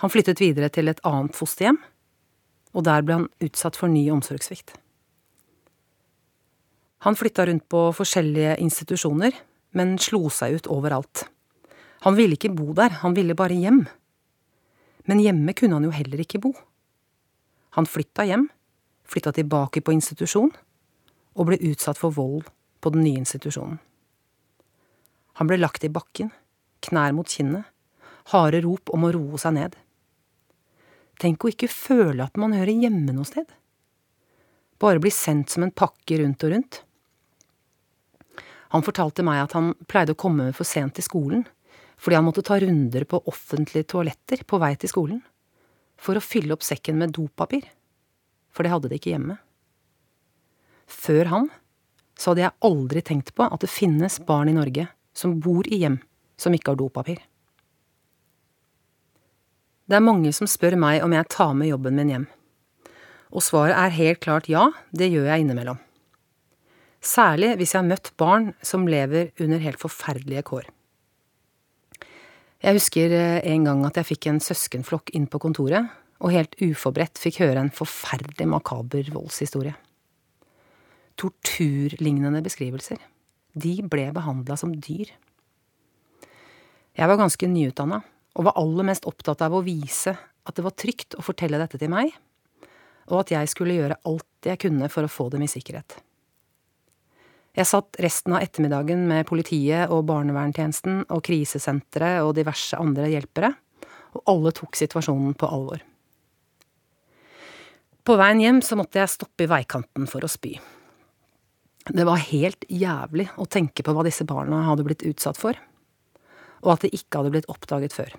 Han 0.05 0.13
flyttet 0.13 0.43
videre 0.43 0.69
til 0.69 0.93
et 0.93 1.01
annet 1.09 1.35
fosterhjem, 1.35 1.81
og 2.77 2.85
der 2.85 3.07
ble 3.07 3.23
han 3.23 3.31
utsatt 3.43 3.81
for 3.81 3.89
ny 3.89 4.05
omsorgssvikt. 4.13 4.77
Han 7.07 7.17
flytta 7.17 7.47
rundt 7.47 7.69
på 7.71 7.89
forskjellige 7.95 8.57
institusjoner, 8.63 9.35
men 9.79 9.99
slo 10.03 10.27
seg 10.33 10.59
ut 10.59 10.71
overalt. 10.73 11.29
Han 12.07 12.17
ville 12.19 12.39
ikke 12.39 12.53
bo 12.55 12.73
der, 12.75 13.01
han 13.03 13.15
ville 13.15 13.37
bare 13.39 13.55
hjem. 13.59 13.85
Men 15.07 15.23
hjemme 15.23 15.55
kunne 15.57 15.79
han 15.79 15.87
jo 15.87 15.95
heller 15.95 16.23
ikke 16.23 16.41
bo. 16.43 16.53
Han 17.79 17.87
flytta 17.87 18.27
hjem, 18.27 18.49
flytta 19.09 19.33
tilbake 19.37 19.83
på 19.85 19.95
institusjon, 19.95 20.51
og 21.39 21.49
ble 21.49 21.61
utsatt 21.71 22.01
for 22.01 22.15
vold 22.15 22.49
på 22.83 22.93
den 22.95 23.05
nye 23.07 23.23
institusjonen. 23.23 23.79
Han 25.39 25.47
ble 25.47 25.61
lagt 25.61 25.85
i 25.87 25.93
bakken, 25.93 26.33
knær 26.83 27.15
mot 27.15 27.31
kinnet, 27.31 27.63
harde 28.35 28.61
rop 28.65 28.91
om 28.91 29.07
å 29.07 29.13
roe 29.15 29.39
seg 29.39 29.55
ned. 29.55 29.77
Tenk 31.19 31.45
å 31.45 31.51
ikke 31.53 31.71
føle 31.71 32.27
at 32.27 32.39
man 32.39 32.55
hører 32.55 32.75
hjemme 32.75 33.15
noe 33.15 33.27
sted. 33.27 33.47
Bare 34.79 35.03
bli 35.03 35.11
sendt 35.15 35.55
som 35.55 35.65
en 35.67 35.75
pakke 35.75 36.21
rundt 36.21 36.45
og 36.47 36.55
rundt. 36.55 36.83
Han 38.75 38.85
fortalte 38.85 39.25
meg 39.25 39.43
at 39.43 39.55
han 39.57 39.73
pleide 39.89 40.15
å 40.15 40.19
komme 40.19 40.51
for 40.57 40.69
sent 40.69 40.99
til 40.99 41.07
skolen 41.07 41.47
fordi 41.99 42.15
han 42.15 42.27
måtte 42.29 42.45
ta 42.47 42.61
runder 42.63 43.03
på 43.11 43.19
offentlige 43.27 43.89
toaletter 43.91 44.45
på 44.47 44.61
vei 44.63 44.71
til 44.79 44.91
skolen, 44.93 45.19
for 45.99 46.15
å 46.15 46.23
fylle 46.23 46.55
opp 46.55 46.63
sekken 46.63 46.95
med 47.01 47.11
dopapir, 47.17 47.65
for 48.55 48.63
det 48.63 48.71
hadde 48.71 48.91
de 48.93 49.01
ikke 49.01 49.11
hjemme. 49.17 49.35
Før 50.87 51.33
han 51.33 51.49
så 52.15 52.31
hadde 52.31 52.45
jeg 52.45 52.57
aldri 52.69 53.03
tenkt 53.03 53.35
på 53.35 53.49
at 53.49 53.65
det 53.65 53.73
finnes 53.73 54.21
barn 54.27 54.51
i 54.53 54.55
Norge 54.55 54.87
som 55.11 55.41
bor 55.43 55.67
i 55.67 55.81
hjem 55.83 55.99
som 56.39 56.55
ikke 56.55 56.73
har 56.73 56.79
dopapir. 56.79 57.19
Det 59.89 59.97
er 59.99 60.05
mange 60.05 60.31
som 60.37 60.47
spør 60.47 60.77
meg 60.79 61.03
om 61.03 61.15
jeg 61.17 61.31
tar 61.35 61.55
med 61.59 61.73
jobben 61.73 61.99
min 61.99 62.15
hjem, 62.15 62.31
og 63.35 63.45
svaret 63.45 63.75
er 63.75 63.99
helt 63.99 64.23
klart 64.25 64.49
ja, 64.51 64.69
det 64.95 65.11
gjør 65.11 65.33
jeg 65.33 65.45
innimellom. 65.45 65.83
Særlig 67.09 67.55
hvis 67.57 67.73
jeg 67.73 67.81
har 67.81 67.89
møtt 67.89 68.11
barn 68.21 68.51
som 68.65 68.89
lever 68.91 69.31
under 69.41 69.63
helt 69.63 69.81
forferdelige 69.81 70.45
kår. 70.51 70.67
Jeg 72.59 72.75
husker 72.75 73.13
eh, 73.15 73.45
en 73.53 73.69
gang 73.69 73.85
at 73.87 74.01
jeg 74.01 74.09
fikk 74.11 74.29
en 74.29 74.41
søskenflokk 74.43 75.13
inn 75.17 75.29
på 75.31 75.41
kontoret, 75.41 75.87
og 76.19 76.35
helt 76.35 76.57
uforberedt 76.59 77.21
fikk 77.23 77.39
høre 77.45 77.63
en 77.63 77.71
forferdelig 77.71 78.49
makaber 78.51 79.07
voldshistorie. 79.15 79.77
Torturlignende 81.19 82.43
beskrivelser. 82.43 82.99
De 83.55 83.77
ble 83.87 84.09
behandla 84.15 84.59
som 84.59 84.75
dyr. 84.75 85.13
Jeg 86.99 87.11
var 87.11 87.21
ganske 87.21 87.47
nyutdanna, 87.51 88.03
og 88.35 88.49
var 88.51 88.59
aller 88.59 88.91
mest 88.91 89.07
opptatt 89.09 89.45
av 89.47 89.55
å 89.55 89.63
vise 89.67 90.17
at 90.19 90.59
det 90.59 90.67
var 90.67 90.75
trygt 90.79 91.15
å 91.15 91.25
fortelle 91.25 91.61
dette 91.63 91.79
til 91.79 91.95
meg, 91.95 92.11
og 93.09 93.23
at 93.23 93.33
jeg 93.37 93.55
skulle 93.55 93.79
gjøre 93.79 94.03
alt 94.11 94.51
jeg 94.51 94.61
kunne 94.67 94.91
for 94.93 95.07
å 95.07 95.13
få 95.13 95.31
dem 95.33 95.47
i 95.47 95.51
sikkerhet. 95.51 96.01
Jeg 97.57 97.67
satt 97.67 97.99
resten 98.03 98.35
av 98.37 98.45
ettermiddagen 98.45 99.07
med 99.09 99.27
politiet 99.29 99.91
og 99.93 100.05
barnevernstjenesten 100.11 101.05
og 101.09 101.23
krisesenteret 101.27 102.23
og 102.27 102.35
diverse 102.37 102.79
andre 102.79 103.09
hjelpere, 103.11 103.53
og 104.17 104.33
alle 104.33 104.53
tok 104.57 104.77
situasjonen 104.79 105.35
på 105.39 105.49
alvor. 105.49 105.83
På 108.09 108.17
veien 108.17 108.41
hjem 108.41 108.61
så 108.65 108.77
måtte 108.79 109.01
jeg 109.01 109.13
stoppe 109.13 109.45
i 109.45 109.51
veikanten 109.51 110.07
for 110.09 110.25
å 110.25 110.31
spy. 110.33 110.55
Det 111.89 112.05
var 112.05 112.21
helt 112.29 112.65
jævlig 112.69 113.29
å 113.41 113.47
tenke 113.49 113.85
på 113.85 113.93
hva 113.97 114.05
disse 114.05 114.25
barna 114.29 114.63
hadde 114.67 114.85
blitt 114.87 115.05
utsatt 115.09 115.41
for, 115.41 115.57
og 116.65 116.73
at 116.75 116.85
det 116.85 116.95
ikke 116.97 117.21
hadde 117.21 117.33
blitt 117.35 117.49
oppdaget 117.53 117.97
før. 117.97 118.15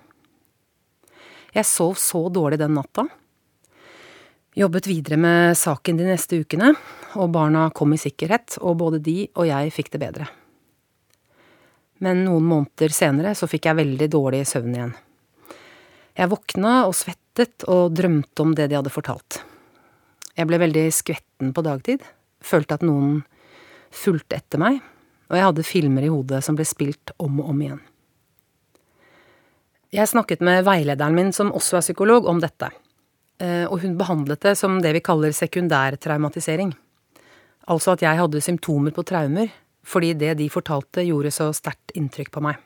Jeg 1.54 1.66
sov 1.66 1.96
så 1.98 2.28
dårlig 2.30 2.60
den 2.60 2.76
natta. 2.78 3.08
Jobbet 4.58 4.86
videre 4.90 5.14
med 5.16 5.54
saken 5.54 6.00
de 6.00 6.08
neste 6.08 6.40
ukene, 6.42 6.72
og 7.14 7.30
barna 7.30 7.68
kom 7.70 7.92
i 7.94 8.00
sikkerhet, 8.00 8.56
og 8.58 8.80
både 8.80 8.98
de 8.98 9.28
og 9.38 9.46
jeg 9.46 9.70
fikk 9.76 9.92
det 9.92 10.00
bedre. 10.02 10.26
Men 12.02 12.24
noen 12.24 12.48
måneder 12.48 12.90
senere 12.90 13.36
så 13.38 13.46
fikk 13.46 13.68
jeg 13.68 13.78
veldig 13.78 14.08
dårlig 14.10 14.40
søvn 14.50 14.74
igjen. 14.74 14.96
Jeg 16.18 16.32
våkna 16.32 16.72
og 16.88 16.96
svettet 16.98 17.68
og 17.70 17.94
drømte 17.94 18.42
om 18.42 18.56
det 18.58 18.66
de 18.72 18.78
hadde 18.80 18.90
fortalt. 18.90 19.38
Jeg 20.34 20.50
ble 20.50 20.58
veldig 20.64 20.84
skvetten 20.98 21.54
på 21.54 21.64
dagtid, 21.66 22.02
følte 22.42 22.80
at 22.80 22.86
noen 22.86 23.20
fulgte 23.94 24.40
etter 24.40 24.58
meg, 24.62 24.82
og 25.30 25.38
jeg 25.38 25.46
hadde 25.46 25.68
filmer 25.68 26.08
i 26.08 26.10
hodet 26.10 26.42
som 26.42 26.58
ble 26.58 26.66
spilt 26.66 27.14
om 27.22 27.38
og 27.38 27.54
om 27.54 27.62
igjen. 27.62 27.80
Jeg 29.94 30.10
snakket 30.10 30.42
med 30.42 30.64
veilederen 30.66 31.14
min, 31.14 31.32
som 31.34 31.54
også 31.54 31.78
er 31.78 31.86
psykolog, 31.86 32.26
om 32.30 32.42
dette, 32.42 32.70
og 33.40 33.78
hun 33.80 33.94
behandlet 33.96 34.42
det 34.44 34.52
som 34.60 34.78
det 34.84 34.90
vi 34.92 35.00
kaller 35.00 35.32
sekundærtraumatisering. 35.32 36.74
Altså 37.72 37.94
at 37.94 38.02
jeg 38.04 38.18
hadde 38.18 38.42
symptomer 38.44 38.92
på 38.92 39.04
traumer 39.08 39.48
fordi 39.86 40.12
det 40.18 40.34
de 40.38 40.48
fortalte 40.52 41.06
gjorde 41.06 41.32
så 41.32 41.48
sterkt 41.56 41.94
inntrykk 41.96 42.28
på 42.34 42.42
meg. 42.44 42.58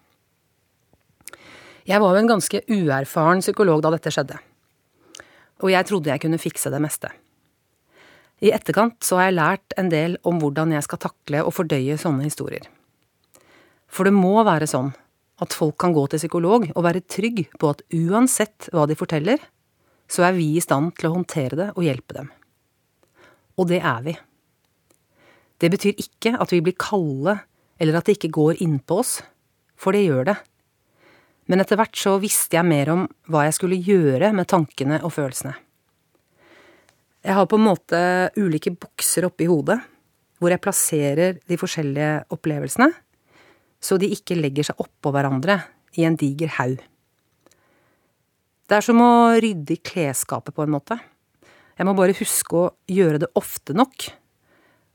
Jeg 1.87 2.01
var 2.01 2.15
jo 2.15 2.23
en 2.23 2.31
ganske 2.33 2.63
uerfaren 2.73 3.43
psykolog 3.45 3.83
da 3.85 3.93
dette 3.95 4.11
skjedde, 4.15 4.39
og 5.61 5.69
jeg 5.71 5.87
trodde 5.87 6.11
jeg 6.11 6.23
kunne 6.23 6.41
fikse 6.41 6.73
det 6.73 6.81
meste. 6.83 7.11
I 8.45 8.51
etterkant 8.57 8.99
så 9.05 9.21
har 9.21 9.29
jeg 9.29 9.37
lært 9.39 9.77
en 9.81 9.91
del 9.93 10.17
om 10.27 10.41
hvordan 10.43 10.73
jeg 10.75 10.85
skal 10.87 11.03
takle 11.05 11.45
og 11.45 11.55
fordøye 11.55 11.99
sånne 12.01 12.27
historier. 12.27 12.65
For 13.87 14.09
det 14.09 14.17
må 14.17 14.41
være 14.45 14.69
sånn 14.69 14.91
at 15.45 15.55
folk 15.55 15.77
kan 15.83 15.95
gå 15.95 16.07
til 16.09 16.23
psykolog 16.23 16.67
og 16.73 16.85
være 16.87 17.05
trygg 17.11 17.45
på 17.61 17.71
at 17.71 17.85
uansett 17.95 18.71
hva 18.73 18.89
de 18.89 18.97
forteller, 18.99 19.39
så 20.11 20.27
er 20.29 20.37
vi 20.37 20.55
i 20.55 20.63
stand 20.63 20.95
til 20.99 21.11
å 21.11 21.17
håndtere 21.17 21.59
det 21.59 21.69
og 21.75 21.85
hjelpe 21.87 22.17
dem. 22.17 22.31
Og 23.59 23.69
det 23.71 23.81
er 23.81 24.01
vi. 24.05 24.15
Det 25.63 25.71
betyr 25.71 26.01
ikke 26.01 26.35
at 26.43 26.53
vi 26.53 26.63
blir 26.65 26.77
kalde, 26.81 27.39
eller 27.81 27.99
at 27.99 28.09
det 28.09 28.19
ikke 28.19 28.35
går 28.35 28.63
innpå 28.65 28.99
oss, 29.03 29.19
for 29.79 29.95
det 29.95 30.05
gjør 30.05 30.31
det. 30.33 30.37
Men 31.51 31.61
etter 31.61 31.79
hvert 31.79 31.97
så 31.99 32.17
visste 32.23 32.57
jeg 32.57 32.67
mer 32.67 32.91
om 32.93 33.05
hva 33.31 33.45
jeg 33.47 33.57
skulle 33.59 33.81
gjøre 33.85 34.33
med 34.37 34.49
tankene 34.51 35.01
og 35.05 35.13
følelsene. 35.15 35.55
Jeg 37.25 37.37
har 37.39 37.49
på 37.49 37.57
en 37.57 37.65
måte 37.65 37.99
ulike 38.37 38.75
bokser 38.77 39.25
oppi 39.29 39.47
hodet, 39.49 39.79
hvor 40.41 40.53
jeg 40.53 40.61
plasserer 40.61 41.39
de 41.49 41.57
forskjellige 41.57 42.27
opplevelsene, 42.35 42.91
så 43.81 43.97
de 44.01 44.11
ikke 44.13 44.37
legger 44.37 44.69
seg 44.69 44.81
oppå 44.81 45.13
hverandre 45.15 45.61
i 45.97 46.05
en 46.09 46.19
diger 46.21 46.53
haug. 46.59 46.83
Det 48.65 48.79
er 48.79 48.85
som 48.85 49.01
å 49.05 49.37
rydde 49.37 49.77
i 49.77 49.83
klesskapet, 49.85 50.55
på 50.57 50.65
en 50.65 50.73
måte. 50.73 50.97
Jeg 51.77 51.85
må 51.85 51.93
bare 51.99 52.17
huske 52.17 52.57
å 52.57 52.71
gjøre 52.89 53.21
det 53.25 53.33
ofte 53.37 53.77
nok, 53.77 54.07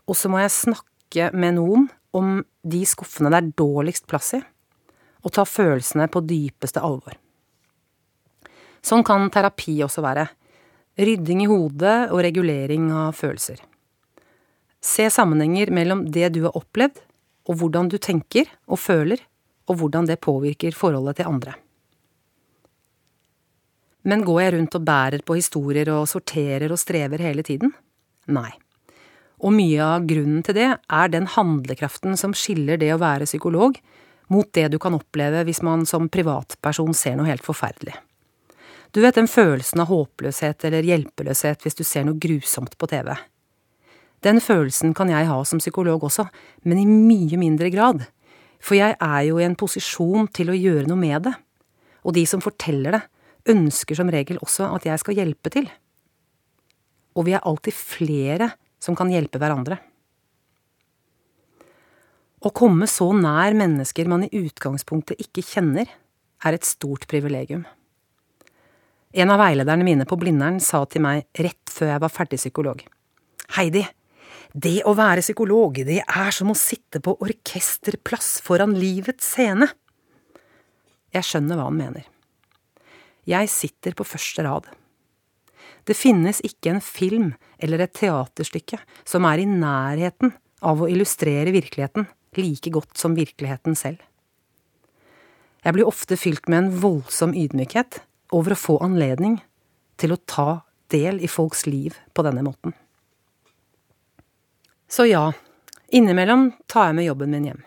og 0.10 0.18
så 0.18 0.32
må 0.32 0.40
jeg 0.42 0.56
snakke 0.56 1.30
med 1.38 1.60
noen 1.60 1.86
om 2.18 2.40
de 2.66 2.82
skuffene 2.90 3.30
det 3.30 3.42
er 3.44 3.52
dårligst 3.62 4.08
plass 4.10 4.34
i, 4.40 4.42
og 5.22 5.36
ta 5.36 5.46
følelsene 5.46 6.08
på 6.10 6.24
dypeste 6.26 6.82
alvor. 6.82 7.14
Sånn 8.82 9.04
kan 9.06 9.28
terapi 9.30 9.76
også 9.86 10.02
være. 10.02 10.26
Rydding 11.00 11.44
i 11.44 11.50
hodet 11.52 12.10
og 12.10 12.24
regulering 12.26 12.90
av 12.96 13.14
følelser. 13.20 13.60
Se 14.82 15.10
sammenhenger 15.12 15.70
mellom 15.76 16.06
det 16.10 16.32
du 16.34 16.46
har 16.48 16.58
opplevd, 16.58 17.04
og 17.50 17.60
hvordan 17.60 17.90
du 17.92 18.00
tenker 18.02 18.50
og 18.70 18.80
føler, 18.82 19.22
og 19.70 19.82
hvordan 19.82 20.08
det 20.10 20.22
påvirker 20.24 20.74
forholdet 20.74 21.20
til 21.20 21.30
andre. 21.30 21.60
Men 24.10 24.26
går 24.26 24.42
jeg 24.42 24.56
rundt 24.56 24.80
og 24.80 24.86
bærer 24.88 25.22
på 25.26 25.38
historier 25.38 25.92
og 25.94 26.08
sorterer 26.10 26.72
og 26.74 26.82
strever 26.82 27.22
hele 27.22 27.46
tiden? 27.46 27.74
Nei. 28.34 28.50
Og 29.40 29.54
mye 29.56 29.86
av 29.86 30.08
grunnen 30.10 30.42
til 30.44 30.58
det 30.58 30.70
er 30.74 31.12
den 31.14 31.30
handlekraften 31.30 32.18
som 32.20 32.34
skiller 32.36 32.80
det 32.82 32.92
å 32.96 33.00
være 33.02 33.30
psykolog 33.30 33.78
mot 34.34 34.50
det 34.54 34.68
du 34.74 34.78
kan 34.82 34.98
oppleve 34.98 35.46
hvis 35.48 35.62
man 35.66 35.86
som 35.90 36.10
privatperson 36.12 36.96
ser 36.98 37.18
noe 37.18 37.30
helt 37.30 37.46
forferdelig. 37.46 37.96
Du 38.92 39.02
vet 39.04 39.18
den 39.18 39.30
følelsen 39.30 39.84
av 39.84 39.92
håpløshet 39.92 40.66
eller 40.66 40.86
hjelpeløshet 40.86 41.62
hvis 41.66 41.78
du 41.78 41.84
ser 41.86 42.08
noe 42.08 42.18
grusomt 42.18 42.74
på 42.78 42.90
TV. 42.90 43.14
Den 44.26 44.42
følelsen 44.44 44.96
kan 44.98 45.12
jeg 45.14 45.30
ha 45.30 45.38
som 45.48 45.62
psykolog 45.62 46.04
også, 46.04 46.26
men 46.66 46.82
i 46.82 46.88
mye 46.90 47.38
mindre 47.40 47.70
grad, 47.72 48.02
for 48.60 48.76
jeg 48.76 48.98
er 48.98 49.22
jo 49.30 49.38
i 49.40 49.46
en 49.46 49.56
posisjon 49.56 50.28
til 50.36 50.52
å 50.52 50.58
gjøre 50.58 50.90
noe 50.90 51.00
med 51.00 51.30
det, 51.30 51.36
og 52.04 52.18
de 52.18 52.26
som 52.28 52.44
forteller 52.44 52.98
det, 52.98 53.04
ønsker 53.52 53.98
som 53.98 54.10
regel 54.14 54.40
også 54.44 54.70
at 54.76 54.88
jeg 54.88 55.02
skal 55.02 55.18
hjelpe 55.20 55.52
til. 55.54 55.70
Og 57.18 57.28
vi 57.28 57.36
er 57.36 57.46
alltid 57.46 57.76
flere 57.76 58.52
som 58.80 58.96
kan 58.98 59.12
hjelpe 59.12 59.42
hverandre. 59.42 59.80
Å 62.40 62.52
komme 62.56 62.88
så 62.88 63.10
nær 63.12 63.56
mennesker 63.58 64.08
man 64.08 64.24
i 64.24 64.32
utgangspunktet 64.46 65.20
ikke 65.20 65.44
kjenner, 65.44 65.90
er 66.40 66.56
et 66.56 66.64
stort 66.64 67.04
privilegium. 67.12 67.66
En 69.12 69.34
av 69.34 69.42
veilederne 69.42 69.84
mine 69.84 70.06
på 70.08 70.16
Blindern 70.22 70.62
sa 70.64 70.86
til 70.88 71.04
meg 71.04 71.26
rett 71.36 71.74
før 71.74 71.92
jeg 71.92 72.04
var 72.06 72.14
ferdig 72.14 72.40
psykolog. 72.40 72.84
Heidi, 73.58 73.82
det 74.54 74.80
å 74.88 74.94
være 74.98 75.26
psykolog, 75.26 75.82
det 75.86 76.00
er 76.00 76.32
som 76.34 76.54
å 76.54 76.58
sitte 76.58 77.02
på 77.04 77.18
orkesterplass 77.26 78.38
foran 78.46 78.78
livets 78.78 79.34
scene. 79.34 79.68
Jeg 81.12 81.26
skjønner 81.26 81.60
hva 81.60 81.68
han 81.68 81.78
mener. 81.82 82.08
Jeg 83.30 83.50
sitter 83.54 83.94
på 83.94 84.08
første 84.08 84.44
rad. 84.46 84.68
Det 85.86 85.98
finnes 85.98 86.42
ikke 86.46 86.74
en 86.74 86.84
film 86.84 87.34
eller 87.62 87.84
et 87.84 87.94
teaterstykke 87.98 88.80
som 89.08 89.28
er 89.30 89.44
i 89.44 89.50
nærheten 89.50 90.34
av 90.66 90.82
å 90.82 90.90
illustrere 90.90 91.54
virkeligheten 91.56 92.08
like 92.40 92.72
godt 92.74 92.98
som 92.98 93.16
virkeligheten 93.18 93.78
selv. 93.78 94.02
Jeg 95.64 95.76
blir 95.76 95.90
ofte 95.90 96.16
fylt 96.18 96.48
med 96.48 96.64
en 96.64 96.74
voldsom 96.82 97.34
ydmykhet 97.36 98.00
over 98.36 98.56
å 98.56 98.60
få 98.60 98.78
anledning 98.86 99.40
til 100.00 100.14
å 100.16 100.22
ta 100.30 100.62
del 100.94 101.20
i 101.22 101.30
folks 101.30 101.66
liv 101.68 101.98
på 102.16 102.24
denne 102.26 102.44
måten. 102.46 102.74
Så 104.90 105.06
ja, 105.06 105.28
innimellom 105.94 106.50
tar 106.66 106.90
jeg 106.90 106.98
med 106.98 107.10
jobben 107.10 107.34
min 107.36 107.50
hjem. 107.50 107.66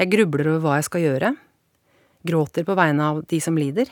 Jeg 0.00 0.12
grubler 0.14 0.54
over 0.54 0.62
hva 0.64 0.76
jeg 0.78 0.86
skal 0.88 1.04
gjøre, 1.04 1.34
gråter 2.24 2.64
på 2.64 2.76
vegne 2.78 3.10
av 3.10 3.24
de 3.28 3.40
som 3.42 3.58
lider, 3.58 3.90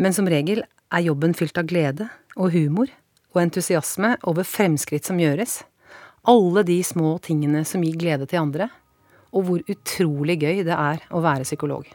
men 0.00 0.14
som 0.16 0.28
regel 0.30 0.64
er 0.94 1.06
jobben 1.06 1.34
fylt 1.36 1.58
av 1.58 1.68
glede 1.70 2.08
og 2.34 2.52
humor 2.54 2.90
og 3.34 3.42
entusiasme 3.42 4.14
over 4.30 4.46
fremskritt 4.46 5.06
som 5.06 5.18
gjøres, 5.20 5.62
alle 6.24 6.64
de 6.66 6.78
små 6.86 7.16
tingene 7.22 7.64
som 7.68 7.82
gir 7.84 7.98
glede 8.00 8.28
til 8.30 8.40
andre, 8.40 8.70
og 9.34 9.48
hvor 9.48 9.70
utrolig 9.70 10.38
gøy 10.40 10.62
det 10.66 10.76
er 10.76 11.02
å 11.10 11.22
være 11.24 11.46
psykolog. 11.46 11.88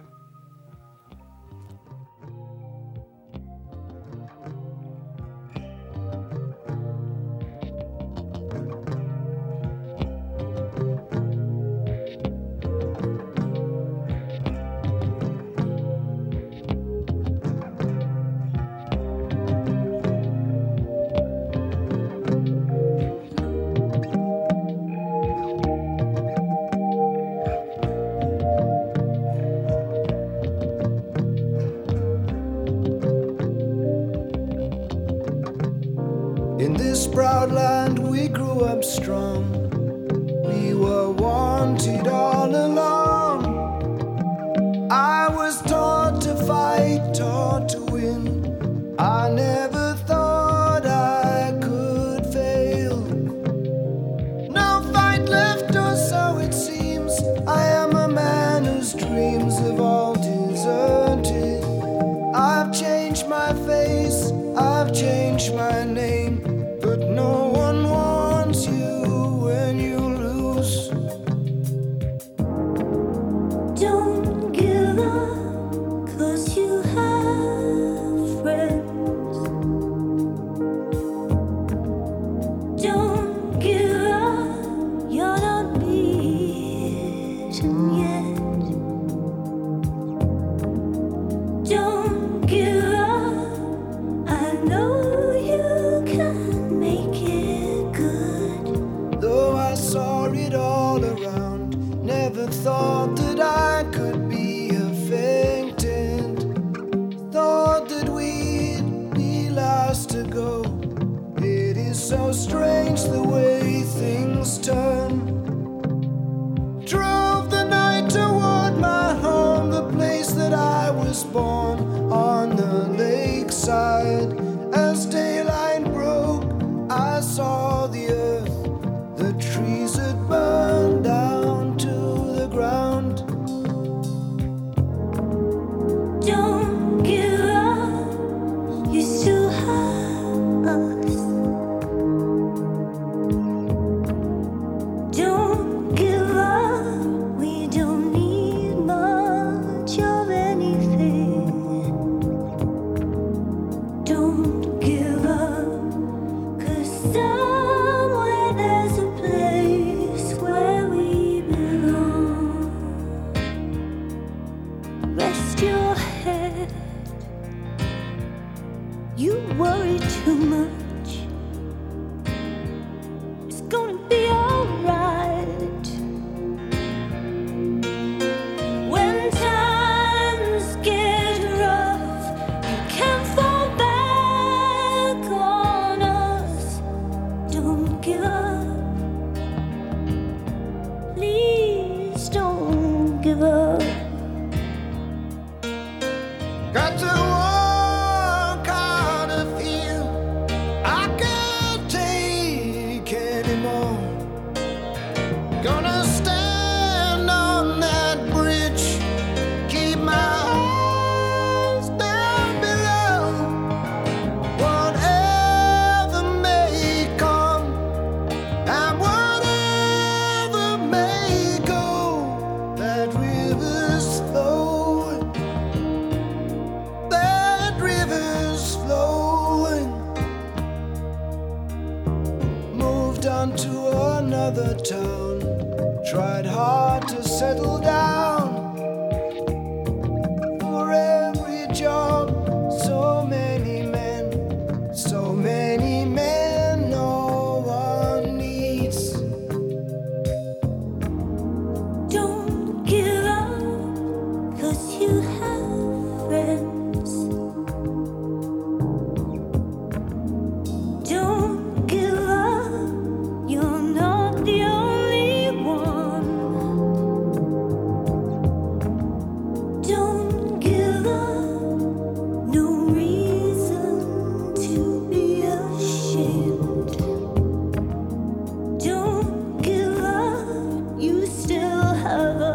love. 282.19 282.48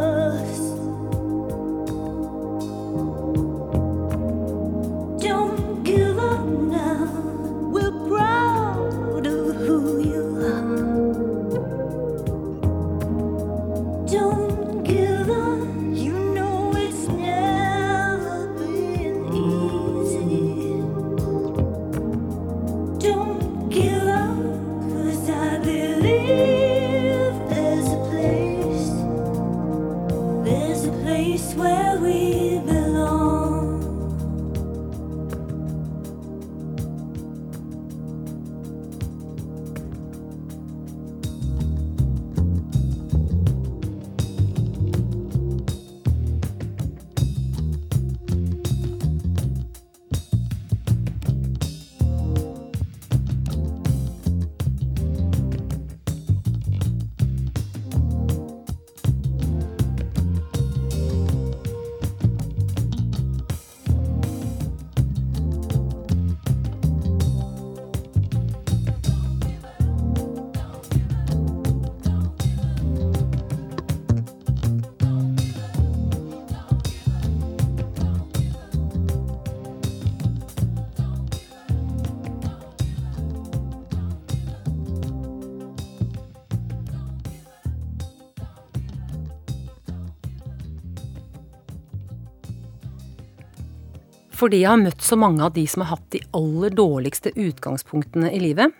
Fordi 94.44 94.58
jeg 94.60 94.68
har 94.68 94.76
møtt 94.76 95.00
så 95.00 95.16
mange 95.16 95.40
av 95.40 95.54
de 95.54 95.62
som 95.64 95.80
har 95.80 95.94
hatt 95.94 96.10
de 96.12 96.18
aller 96.36 96.74
dårligste 96.76 97.30
utgangspunktene 97.32 98.28
i 98.28 98.42
livet, 98.42 98.74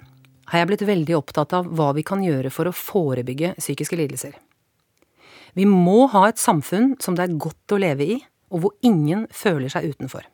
har 0.51 0.61
jeg 0.61 0.69
blitt 0.69 0.85
veldig 0.85 1.15
opptatt 1.17 1.55
av 1.57 1.71
hva 1.73 1.87
vi 1.97 2.05
kan 2.05 2.21
gjøre 2.21 2.51
for 2.53 2.69
å 2.69 2.75
forebygge 2.77 3.55
psykiske 3.57 3.97
lidelser. 3.97 4.35
Vi 5.57 5.65
må 5.65 6.05
ha 6.13 6.27
et 6.29 6.43
samfunn 6.43 6.99
som 7.01 7.17
det 7.17 7.25
er 7.25 7.41
godt 7.41 7.73
å 7.73 7.81
leve 7.81 8.05
i, 8.05 8.19
og 8.53 8.61
hvor 8.61 8.77
ingen 8.85 9.25
føler 9.33 9.73
seg 9.73 9.89
utenfor. 9.89 10.29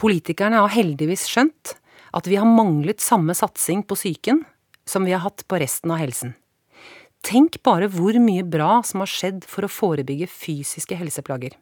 Politikerne 0.00 0.64
har 0.64 0.72
heldigvis 0.72 1.28
skjønt 1.28 1.76
at 2.16 2.24
vi 2.24 2.40
har 2.40 2.48
manglet 2.48 3.04
samme 3.04 3.36
satsing 3.36 3.84
på 3.84 4.00
psyken 4.00 4.46
som 4.88 5.04
vi 5.04 5.12
har 5.12 5.26
hatt 5.28 5.44
på 5.44 5.60
resten 5.60 5.92
av 5.92 6.00
helsen. 6.00 6.38
Tenk 7.20 7.60
bare 7.68 7.92
hvor 7.92 8.16
mye 8.16 8.48
bra 8.48 8.78
som 8.80 9.04
har 9.04 9.12
skjedd 9.12 9.44
for 9.44 9.68
å 9.68 9.74
forebygge 9.76 10.32
fysiske 10.32 10.96
helseplager. 10.96 11.52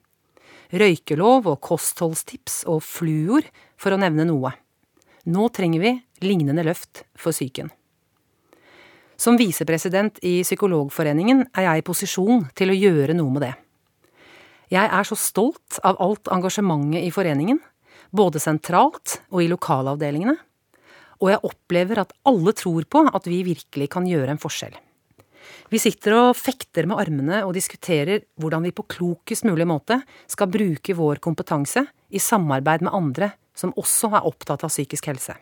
Røykelov 0.69 1.47
og 1.49 1.61
kostholdstips 1.65 2.63
og 2.69 2.83
fluor, 2.85 3.47
for 3.79 3.95
å 3.95 4.01
nevne 4.01 4.27
noe. 4.29 4.53
Nå 5.29 5.49
trenger 5.55 5.81
vi 5.81 5.93
lignende 6.25 6.65
løft 6.67 7.05
for 7.17 7.33
psyken. 7.33 7.71
Som 9.19 9.39
visepresident 9.39 10.21
i 10.23 10.41
Psykologforeningen 10.45 11.49
er 11.57 11.67
jeg 11.67 11.81
i 11.81 11.87
posisjon 11.87 12.45
til 12.59 12.71
å 12.71 12.77
gjøre 12.77 13.17
noe 13.19 13.35
med 13.35 13.45
det. 13.47 13.55
Jeg 14.71 14.85
er 14.85 15.09
så 15.09 15.17
stolt 15.19 15.81
av 15.87 15.99
alt 16.05 16.29
engasjementet 16.31 17.07
i 17.07 17.13
foreningen, 17.15 17.59
både 18.13 18.41
sentralt 18.41 19.19
og 19.33 19.41
i 19.43 19.49
lokalavdelingene, 19.51 20.37
og 21.19 21.33
jeg 21.33 21.45
opplever 21.49 22.03
at 22.05 22.13
alle 22.29 22.55
tror 22.55 22.85
på 22.87 23.03
at 23.11 23.27
vi 23.27 23.41
virkelig 23.47 23.89
kan 23.91 24.07
gjøre 24.07 24.37
en 24.37 24.43
forskjell. 24.43 24.77
Vi 25.69 25.81
sitter 25.83 26.15
og 26.17 26.37
fekter 26.39 26.89
med 26.89 27.01
armene 27.03 27.43
og 27.47 27.55
diskuterer 27.57 28.25
hvordan 28.41 28.65
vi 28.67 28.75
på 28.77 28.87
klokest 28.89 29.47
mulig 29.49 29.67
måte 29.69 30.01
skal 30.31 30.51
bruke 30.53 30.97
vår 30.97 31.21
kompetanse 31.25 31.85
i 32.09 32.23
samarbeid 32.23 32.87
med 32.87 32.95
andre 32.97 33.33
som 33.59 33.75
også 33.77 34.13
er 34.15 34.27
opptatt 34.29 34.65
av 34.65 34.73
psykisk 34.73 35.11
helse. 35.11 35.35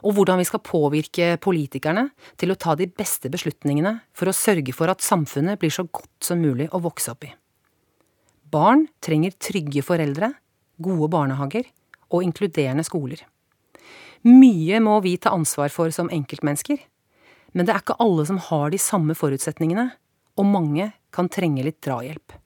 Og 0.00 0.14
hvordan 0.16 0.40
vi 0.40 0.46
skal 0.48 0.62
påvirke 0.64 1.34
politikerne 1.44 2.06
til 2.40 2.52
å 2.52 2.58
ta 2.58 2.74
de 2.78 2.88
beste 2.88 3.28
beslutningene 3.32 3.98
for 4.16 4.30
å 4.30 4.36
sørge 4.36 4.72
for 4.76 4.88
at 4.92 5.04
samfunnet 5.04 5.60
blir 5.60 5.72
så 5.74 5.84
godt 5.84 6.30
som 6.30 6.40
mulig 6.40 6.70
å 6.72 6.80
vokse 6.80 7.12
opp 7.12 7.26
i. 7.28 7.34
Barn 8.50 8.86
trenger 9.04 9.36
trygge 9.38 9.84
foreldre, 9.86 10.32
gode 10.80 11.10
barnehager 11.12 11.68
og 12.10 12.24
inkluderende 12.24 12.82
skoler. 12.86 13.20
Mye 14.26 14.80
må 14.84 14.98
vi 15.04 15.14
ta 15.20 15.32
ansvar 15.36 15.70
for 15.72 15.92
som 15.94 16.10
enkeltmennesker, 16.12 16.80
men 17.52 17.66
det 17.66 17.74
er 17.74 17.82
ikke 17.82 17.98
alle 18.02 18.26
som 18.28 18.38
har 18.50 18.70
de 18.70 18.78
samme 18.80 19.16
forutsetningene, 19.18 19.88
og 20.38 20.46
mange 20.46 20.92
kan 21.14 21.28
trenge 21.32 21.64
litt 21.66 21.80
drahjelp. 21.84 22.36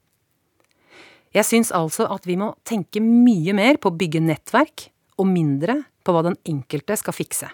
Jeg 1.34 1.46
syns 1.48 1.72
altså 1.74 2.07
at 2.14 2.26
vi 2.28 2.36
må 2.38 2.52
tenke 2.66 3.02
mye 3.02 3.55
mer 3.57 3.80
på 3.82 3.90
å 3.90 3.98
bygge 3.98 4.22
nettverk 4.22 4.88
og 5.18 5.26
mindre 5.30 5.80
på 6.05 6.14
hva 6.14 6.22
den 6.28 6.38
enkelte 6.46 6.96
skal 7.00 7.16
fikse. 7.16 7.48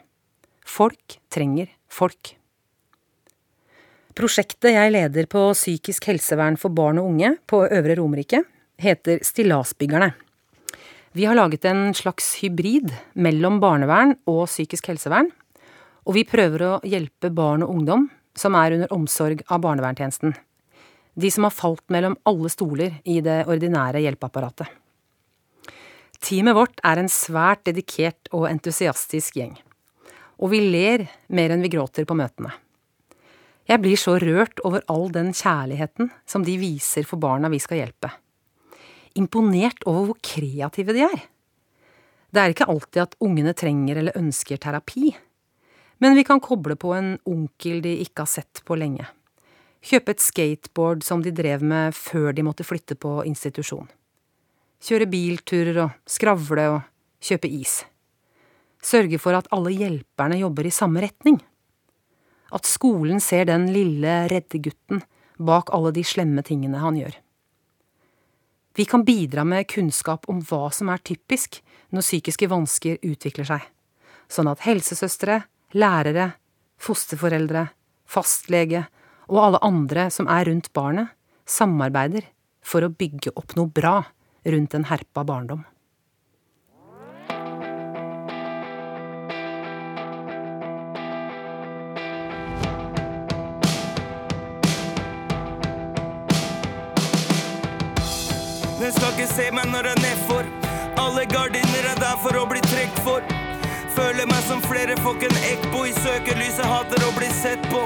Folk 0.66 1.16
trenger 1.32 1.70
folk. 1.90 2.34
Prosjektet 4.16 4.74
jeg 4.74 4.92
leder 4.92 5.28
på 5.30 5.46
psykisk 5.56 6.10
helsevern 6.10 6.58
for 6.60 6.74
barn 6.76 7.00
og 7.00 7.12
unge 7.12 7.36
på 7.48 7.62
Øvre 7.64 7.96
Romerike, 7.96 8.42
heter 8.80 9.22
Stillasbyggerne. 9.24 10.10
Vi 11.16 11.24
har 11.26 11.38
laget 11.38 11.64
en 11.66 11.94
slags 11.96 12.36
hybrid 12.42 12.92
mellom 13.18 13.58
barnevern 13.62 14.14
og 14.30 14.44
psykisk 14.46 14.92
helsevern, 14.92 15.30
og 16.06 16.16
vi 16.16 16.26
prøver 16.28 16.64
å 16.66 16.72
hjelpe 16.86 17.32
barn 17.34 17.64
og 17.64 17.74
ungdom 17.74 18.06
som 18.38 18.56
er 18.56 18.76
under 18.76 18.92
omsorg 18.94 19.42
av 19.48 19.62
barnevernstjenesten. 19.64 20.34
De 21.20 21.30
som 21.30 21.44
har 21.46 21.54
falt 21.54 21.84
mellom 21.92 22.16
alle 22.28 22.50
stoler 22.52 23.00
i 23.04 23.18
det 23.24 23.42
ordinære 23.50 24.02
hjelpeapparatet. 24.04 24.68
Teamet 26.20 26.56
vårt 26.56 26.80
er 26.84 27.00
en 27.00 27.10
svært 27.10 27.64
dedikert 27.68 28.28
og 28.36 28.46
entusiastisk 28.50 29.38
gjeng. 29.40 29.54
Og 30.40 30.52
vi 30.52 30.60
ler 30.72 31.06
mer 31.32 31.52
enn 31.52 31.64
vi 31.64 31.72
gråter 31.72 32.06
på 32.08 32.16
møtene. 32.16 32.52
Jeg 33.68 33.80
blir 33.82 33.98
så 34.00 34.16
rørt 34.18 34.60
over 34.66 34.82
all 34.90 35.08
den 35.14 35.30
kjærligheten 35.36 36.10
som 36.28 36.44
de 36.44 36.56
viser 36.60 37.06
for 37.06 37.22
barna 37.22 37.50
vi 37.52 37.60
skal 37.62 37.82
hjelpe. 37.82 38.10
Imponert 39.20 39.84
over 39.86 40.10
hvor 40.10 40.18
kreative 40.24 40.94
de 40.96 41.04
er. 41.06 41.20
Det 42.30 42.42
er 42.42 42.54
ikke 42.54 42.68
alltid 42.70 43.02
at 43.04 43.16
ungene 43.22 43.54
trenger 43.58 44.00
eller 44.00 44.18
ønsker 44.18 44.60
terapi, 44.62 45.10
men 46.00 46.16
vi 46.16 46.24
kan 46.24 46.40
koble 46.40 46.76
på 46.80 46.94
en 46.96 47.14
onkel 47.28 47.82
de 47.84 47.98
ikke 48.04 48.24
har 48.24 48.30
sett 48.32 48.62
på 48.64 48.76
lenge. 48.80 49.06
Kjøpe 49.84 50.12
et 50.12 50.24
skateboard 50.24 51.04
som 51.04 51.22
de 51.24 51.32
drev 51.32 51.62
med 51.64 51.96
før 51.96 52.34
de 52.36 52.44
måtte 52.44 52.66
flytte 52.66 52.96
på 53.00 53.20
institusjon. 53.28 53.88
Kjøre 54.80 55.08
bilturer 55.12 55.78
og 55.84 55.96
skravle 56.08 56.66
og 56.74 56.80
kjøpe 57.24 57.48
is. 57.52 57.82
Sørge 58.80 59.20
for 59.20 59.36
at 59.36 59.48
alle 59.52 59.72
hjelperne 59.76 60.40
jobber 60.40 60.68
i 60.68 60.72
samme 60.72 61.02
retning. 61.04 61.36
At 62.52 62.68
skolen 62.68 63.20
ser 63.20 63.46
den 63.48 63.68
lille, 63.72 64.24
redde 64.32 64.60
gutten 64.64 65.04
bak 65.40 65.72
alle 65.72 65.92
de 65.96 66.04
slemme 66.04 66.42
tingene 66.44 66.80
han 66.80 66.96
gjør. 66.98 67.12
Vi 68.76 68.86
kan 68.88 69.04
bidra 69.04 69.44
med 69.44 69.68
kunnskap 69.68 70.28
om 70.30 70.40
hva 70.46 70.68
som 70.72 70.88
er 70.92 71.02
typisk 71.04 71.60
når 71.92 72.06
psykiske 72.06 72.48
vansker 72.48 73.00
utvikler 73.04 73.48
seg, 73.48 73.64
sånn 74.30 74.48
at 74.48 74.62
helsesøstre, 74.64 75.42
lærere, 75.76 76.32
fosterforeldre, 76.80 77.68
fastlege 78.10 78.86
og 79.30 79.42
alle 79.44 79.62
andre 79.62 80.08
som 80.10 80.28
er 80.30 80.48
rundt 80.50 80.72
barnet, 80.74 81.12
samarbeider 81.46 82.26
for 82.62 82.84
å 82.84 82.92
bygge 82.92 83.34
opp 83.38 83.56
noe 83.58 83.70
bra 83.70 84.00
rundt 84.46 84.74
en 84.74 84.88
herpa 84.90 85.24
barndom. 85.26 85.64
Den 98.80 98.94
skal 98.96 99.12
ikke 99.12 99.26
se 99.28 99.50
meg 99.54 99.68
når 99.70 99.90
jeg 99.90 99.98
er 99.98 100.02
nedfor. 100.06 100.48
Alle 100.98 101.26
gardiner 101.28 101.92
er 101.92 102.00
der 102.00 102.16
for 102.24 102.34
å 102.40 102.48
bli 102.48 102.64
trukket 102.64 103.04
for. 103.04 103.49
Føler 104.00 104.24
meg 104.30 104.40
som 104.46 104.62
flere 104.64 104.94
folk 105.04 105.20
en 105.26 105.34
ekbo 105.44 105.82
i 105.84 105.90
søkelyset, 105.92 106.64
hater 106.64 107.02
å 107.04 107.10
bli 107.18 107.26
sett 107.36 107.66
på. 107.68 107.82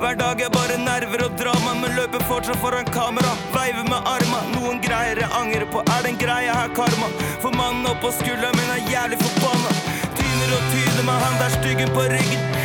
Hver 0.00 0.16
dag 0.18 0.40
er 0.42 0.50
bare 0.50 0.78
nerver 0.82 1.22
og 1.28 1.36
drama, 1.38 1.76
men 1.78 1.94
løper 1.94 2.24
fortsatt 2.26 2.58
foran 2.58 2.88
kamera. 2.90 3.30
Veiver 3.54 3.86
med 3.86 4.08
arma, 4.14 4.40
noen 4.56 4.80
greier 4.82 5.20
jeg 5.22 5.30
angrer 5.38 5.68
på. 5.70 5.84
Er 5.94 6.02
det 6.02 6.14
en 6.14 6.20
greie 6.24 6.56
her, 6.58 6.74
karma? 6.74 7.10
For 7.44 7.54
mannen 7.54 7.86
oppå 7.92 8.10
skulderen 8.18 8.58
min 8.58 8.74
er 8.74 8.82
jævlig 8.90 9.20
forbanna. 9.22 9.76
Tyner 10.18 10.56
og 10.58 10.66
tyner 10.74 11.06
med 11.06 11.22
han 11.26 11.38
der 11.44 11.54
styggen 11.60 11.94
på 11.94 12.08
ryggen. 12.16 12.59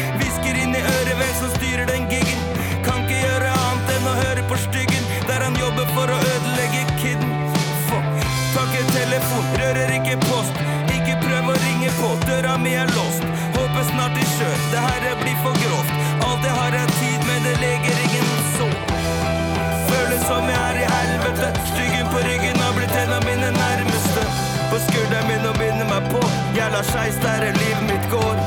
Jævla 26.76 26.92
skeis 26.92 27.16
der 27.24 27.42
er 27.50 27.54
livet 27.56 27.84
mitt 27.90 28.06
går. 28.12 28.38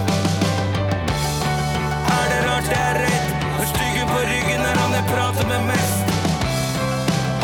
Er 2.16 2.24
det 2.30 2.40
rart 2.48 2.66
jeg 2.72 2.82
er 2.88 2.96
redd? 3.04 3.28
Når 3.56 3.68
styggen 3.70 4.08
på 4.12 4.18
ryggen 4.30 4.66
er 4.70 4.76
han 4.80 4.96
jeg 4.96 5.04
prater 5.12 5.46
med 5.52 5.62
mest. 5.70 6.10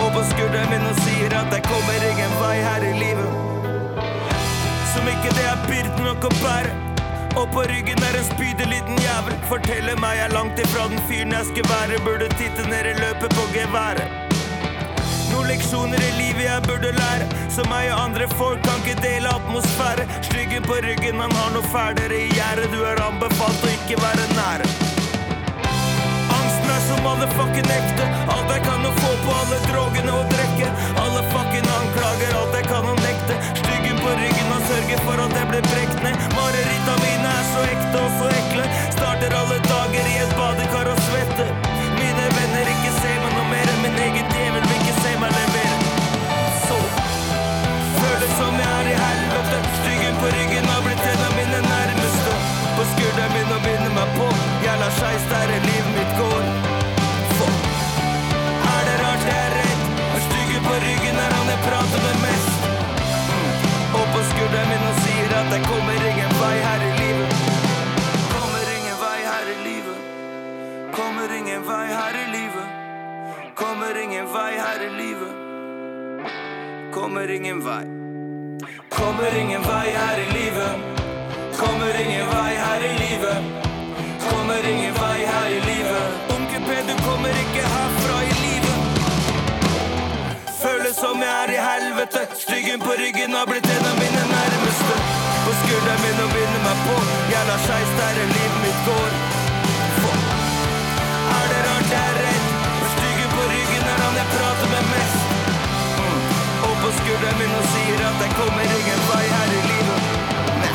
Og 0.03 0.11
på 0.17 0.25
skulderen 0.31 0.69
min 0.73 0.85
og 0.91 0.99
sier 1.07 1.37
at 1.39 1.57
jeg 1.57 1.65
kommer 1.71 2.05
ingen 2.11 2.35
vei 2.41 2.59
her 2.67 2.85
i 2.91 2.93
livet. 2.99 3.31
Som 4.93 5.09
ikke 5.15 5.33
det 5.39 5.47
er 5.53 5.65
byrden 5.71 6.05
nok 6.11 6.29
å 6.29 6.33
bære. 6.43 6.75
Og 7.41 7.49
på 7.57 7.65
ryggen 7.71 8.05
er 8.11 8.19
en 8.21 8.29
spydig 8.29 8.69
liten 8.75 9.01
jævel. 9.07 9.41
Forteller 9.49 9.97
meg 10.05 10.21
jeg 10.21 10.27
er 10.29 10.37
langt 10.37 10.61
ifra 10.67 10.85
den 10.93 11.01
fyren 11.09 11.33
jeg 11.39 11.49
skulle 11.49 11.73
være. 11.73 12.05
Burde 12.11 12.29
titte 12.37 12.69
ned 12.69 12.93
i 12.93 12.95
løpet 13.01 13.41
på 13.41 13.49
geværet. 13.57 14.24
Leksjoner 15.49 16.01
i 16.01 16.13
livet 16.19 16.45
jeg 16.45 16.63
burde 16.69 16.91
lære. 16.97 17.27
Som 17.55 17.69
meg 17.71 17.91
og 17.93 17.99
andre 18.07 18.27
folk 18.39 18.63
kan 18.65 18.81
ikke 18.83 18.97
dele 19.03 19.29
atmosfære. 19.29 20.05
Styggen 20.29 20.63
på 20.69 20.79
ryggen, 20.87 21.21
han 21.21 21.33
har 21.39 21.51
noe 21.55 21.67
fælere 21.75 22.17
i 22.17 22.29
gjerdet. 22.33 22.71
Du 22.73 22.81
er 22.91 23.03
anbefalt 23.05 23.67
å 23.67 23.73
ikke 23.77 23.99
være 24.01 24.25
nære. 24.39 24.69
Angsten 26.37 26.71
er 26.77 26.83
som 26.89 27.09
alle 27.13 27.29
fucking 27.37 27.69
ekte. 27.77 28.07
Alt 28.35 28.55
jeg 28.55 28.65
kan 28.69 28.89
å 28.89 28.93
få 29.03 29.13
på 29.27 29.37
alle 29.43 29.61
drogene 29.69 30.17
og 30.17 30.33
drikke. 30.33 30.71
Alle 31.05 31.23
fucking 31.35 31.69
anklager, 31.77 32.33
alt 32.41 32.59
jeg 32.59 32.67
kan 32.73 32.89
å 32.95 32.97
nekte. 33.03 33.39
Styggen 33.61 34.01
på 34.01 34.17
ryggen 34.23 34.51
han 34.55 34.67
sørger 34.73 35.05
for 35.07 35.25
at 35.27 35.37
jeg 35.41 35.53
blir 35.53 35.69
brekt 35.69 36.03
ned. 36.07 36.27
Mareritta 36.39 36.97
mine 37.05 37.37
er 37.37 37.47
så 37.53 37.69
ekte 37.75 38.03
og 38.07 38.19
så 38.23 38.33
ekle. 38.41 38.67
Starter 38.97 39.39
alle 39.43 39.61
dager 39.69 40.11
i 40.15 40.17
et 40.25 40.35
badekar 40.41 40.91
og 40.97 41.05
svette. 41.11 41.53
Mine 42.01 42.33
venner 42.41 42.75
ikke 42.79 42.97
ser 43.03 43.23
meg 43.23 43.39
noe 43.39 43.47
mer 43.53 43.77
enn 43.77 43.87
min 43.87 44.03
egen 44.09 44.35
djevel 44.35 44.69
vil 44.73 44.85
på 50.25 50.31
ryggen 50.37 50.65
har 50.73 50.83
blitt 50.87 51.05
en 51.13 51.23
av 51.29 51.33
mine 51.39 51.61
nærmeste. 51.73 52.33
På 52.77 52.83
skulderen 52.93 53.33
min 53.37 53.51
og 53.57 53.61
binder 53.67 53.93
meg 53.99 54.09
på. 54.19 54.29
Jævla 54.65 54.89
skeis 54.99 55.25
der 55.33 55.49
er 55.57 55.63
livet 55.69 55.91
mitt 55.97 56.13
går. 56.21 56.45
Fuck. 57.37 57.59
Er 58.75 58.83
det 58.89 58.97
rart 59.03 59.25
jeg 59.31 59.41
er 59.47 59.53
redd? 59.59 59.83
Når 60.13 60.23
stygge 60.27 60.59
på 60.67 60.75
ryggen 60.85 61.19
er 61.25 61.35
han 61.37 61.51
jeg 61.53 61.61
prater 61.67 62.01
med 62.07 62.17
mest. 62.27 62.55
Mm. 63.33 63.51
Og 63.99 64.07
på 64.15 64.23
skulderen 64.31 64.71
min 64.73 64.87
og 64.91 64.97
sier 65.03 65.35
at 65.41 65.53
jeg 65.57 65.63
kommer 65.71 66.07
ingen 66.11 66.33
vei 66.43 66.57
her 66.67 66.87
i 66.91 66.93
livet. 67.03 67.35
Kommer 68.37 68.71
ingen 68.77 68.97
vei 69.03 69.19
her 69.33 69.51
i 69.55 69.59
livet. 69.67 69.99
Kommer 71.01 71.35
ingen 71.41 71.69
vei 71.69 71.85
her 71.99 72.17
i 72.23 72.25
livet. 72.37 72.67
Kommer 73.61 74.01
ingen 74.07 74.33
vei 74.39 74.53
her 74.65 74.89
i 74.89 74.91
livet. 75.03 75.37
Kommer 76.97 77.37
ingen 77.39 77.61
vei. 77.69 77.94
Kommer 78.95 79.37
ingen 79.41 79.63
vei 79.63 79.91
her 80.01 80.19
i 80.19 80.27
livet. 80.39 80.75
Kommer 81.57 81.95
ingen 82.05 82.27
vei 82.33 82.55
her 82.65 82.83
i 82.91 82.93
livet. 83.05 83.39
Kommer 84.31 84.69
ingen 84.73 84.95
vei 84.95 85.21
her 85.33 85.51
i 85.59 85.61
livet. 85.71 86.07
Onkel 86.35 86.63
P, 86.69 86.71
du 86.89 86.95
kommer 87.07 87.33
ikke 87.45 87.63
herfra 87.75 88.17
i 88.31 88.35
livet. 88.45 88.79
Føles 90.63 90.97
som 90.97 91.17
jeg 91.27 91.35
er 91.45 91.51
i 91.57 91.61
helvete. 91.69 92.23
Styggen 92.45 92.81
på 92.87 92.93
ryggen 93.01 93.35
har 93.39 93.47
blitt 93.51 93.69
en 93.77 93.87
av 93.91 93.97
mine 94.03 94.23
nærmeste. 94.37 94.95
På 95.45 95.51
skulderen 95.63 96.01
min 96.05 96.23
og 96.27 96.31
binder 96.37 96.63
meg 96.69 96.79
på. 96.87 96.97
Jævla 97.33 97.57
skeis 97.67 97.91
der 97.99 98.23
er 98.23 98.31
livet 98.37 98.61
mitt 98.65 98.81
går. 98.89 99.11
For. 100.01 100.17
Er 101.39 101.45
det 101.51 101.61
rart 101.67 101.91
jeg 101.97 102.07
er 102.13 102.17
redd? 102.23 102.47
Styggen 102.95 103.31
på 103.37 103.43
ryggen 103.53 103.85
er 103.93 103.99
han 104.07 104.23
jeg 104.23 104.29
prater 104.37 104.73
med 104.77 104.89
mest. 104.95 105.14
På 106.85 106.91
skulderen 106.93 107.39
min 107.41 107.53
og 107.57 107.67
sier 107.73 108.01
at 108.05 108.19
jeg 108.23 108.33
kommer 108.39 108.73
ingen 108.79 108.99
vei 109.09 109.23
her 109.35 109.53
i 109.59 109.61
livet. 109.69 110.09
Nei. 110.61 110.73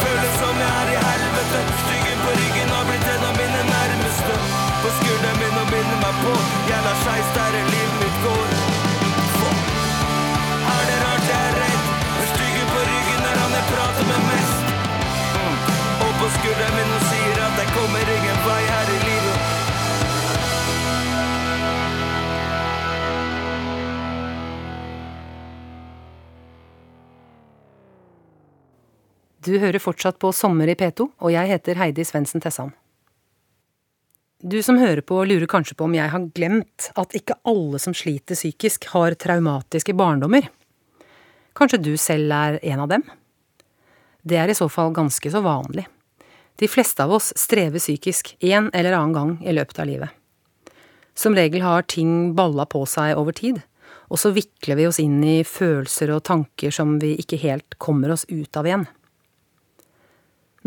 Føles 0.00 0.38
som 0.40 0.62
jeg 0.62 0.70
er 0.76 0.92
i 0.94 1.02
helvete. 1.02 1.60
Styggen 1.82 2.22
på 2.22 2.30
ryggen 2.38 2.72
har 2.72 2.86
blitt 2.88 3.04
en 3.14 3.26
av 3.28 3.36
mine 3.36 3.60
nærmeste. 3.68 4.38
På 4.80 4.94
skulderen 5.00 5.36
min 5.42 5.60
og 5.60 5.68
minner 5.74 6.00
meg 6.06 6.22
på. 6.22 6.32
Jævla 6.70 6.94
skeis 7.02 7.28
der 7.36 7.58
er 7.60 7.68
livet 7.74 8.00
mitt 8.00 8.18
går. 8.24 8.56
Er 10.72 10.82
det 10.88 10.98
rart 11.04 11.30
jeg 11.34 11.44
er 11.50 11.60
redd? 11.60 11.92
Den 12.16 12.32
styggen 12.32 12.72
på 12.72 12.88
ryggen 12.88 13.30
er 13.34 13.38
han 13.44 13.56
jeg 13.58 13.70
prater 13.74 14.10
med 14.14 14.26
mest. 14.32 14.74
Og 16.06 16.12
på 16.22 16.32
skulderen 16.40 16.76
min 16.80 16.96
og 16.96 17.08
sier 17.12 17.46
at 17.50 17.64
jeg 17.64 17.76
kommer 17.76 18.16
ingen 18.16 18.44
vei 18.48 18.62
her 18.72 18.96
i 18.96 19.00
livet. 19.04 19.17
Du 29.48 29.54
hører 29.56 29.80
fortsatt 29.80 30.18
på 30.20 30.28
Sommer 30.36 30.68
i 30.68 30.74
P2, 30.76 31.06
og 31.08 31.32
jeg 31.32 31.48
heter 31.48 31.78
Heidi 31.80 32.04
Svendsen 32.04 32.42
Tessan. 32.44 32.74
Du 34.44 34.58
som 34.62 34.76
hører 34.76 35.00
på 35.00 35.22
lurer 35.24 35.48
kanskje 35.48 35.76
på 35.78 35.86
om 35.86 35.94
jeg 35.96 36.12
har 36.12 36.26
glemt 36.36 36.90
at 37.00 37.14
ikke 37.16 37.38
alle 37.48 37.80
som 37.80 37.94
sliter 37.96 38.36
psykisk, 38.36 38.90
har 38.92 39.16
traumatiske 39.16 39.94
barndommer. 39.96 40.50
Kanskje 41.56 41.80
du 41.80 41.94
selv 41.96 42.34
er 42.34 42.58
en 42.60 42.82
av 42.84 42.90
dem? 42.92 43.06
Det 44.20 44.36
er 44.36 44.52
i 44.52 44.58
så 44.58 44.68
fall 44.68 44.92
ganske 44.92 45.32
så 45.32 45.40
vanlig. 45.40 45.86
De 46.60 46.68
fleste 46.68 47.06
av 47.06 47.16
oss 47.16 47.32
strever 47.38 47.80
psykisk 47.80 48.34
en 48.44 48.68
eller 48.74 48.98
annen 48.98 49.16
gang 49.16 49.32
i 49.48 49.56
løpet 49.56 49.80
av 49.80 49.88
livet. 49.88 50.12
Som 51.16 51.38
regel 51.38 51.64
har 51.64 51.88
ting 51.88 52.34
balla 52.36 52.68
på 52.68 52.84
seg 52.84 53.16
over 53.16 53.32
tid, 53.32 53.62
og 54.12 54.20
så 54.20 54.34
vikler 54.36 54.76
vi 54.76 54.86
oss 54.90 55.00
inn 55.00 55.22
i 55.24 55.40
følelser 55.40 56.12
og 56.12 56.26
tanker 56.28 56.74
som 56.74 56.98
vi 57.00 57.14
ikke 57.16 57.40
helt 57.40 57.80
kommer 57.80 58.12
oss 58.12 58.28
ut 58.28 58.60
av 58.60 58.68
igjen. 58.68 58.88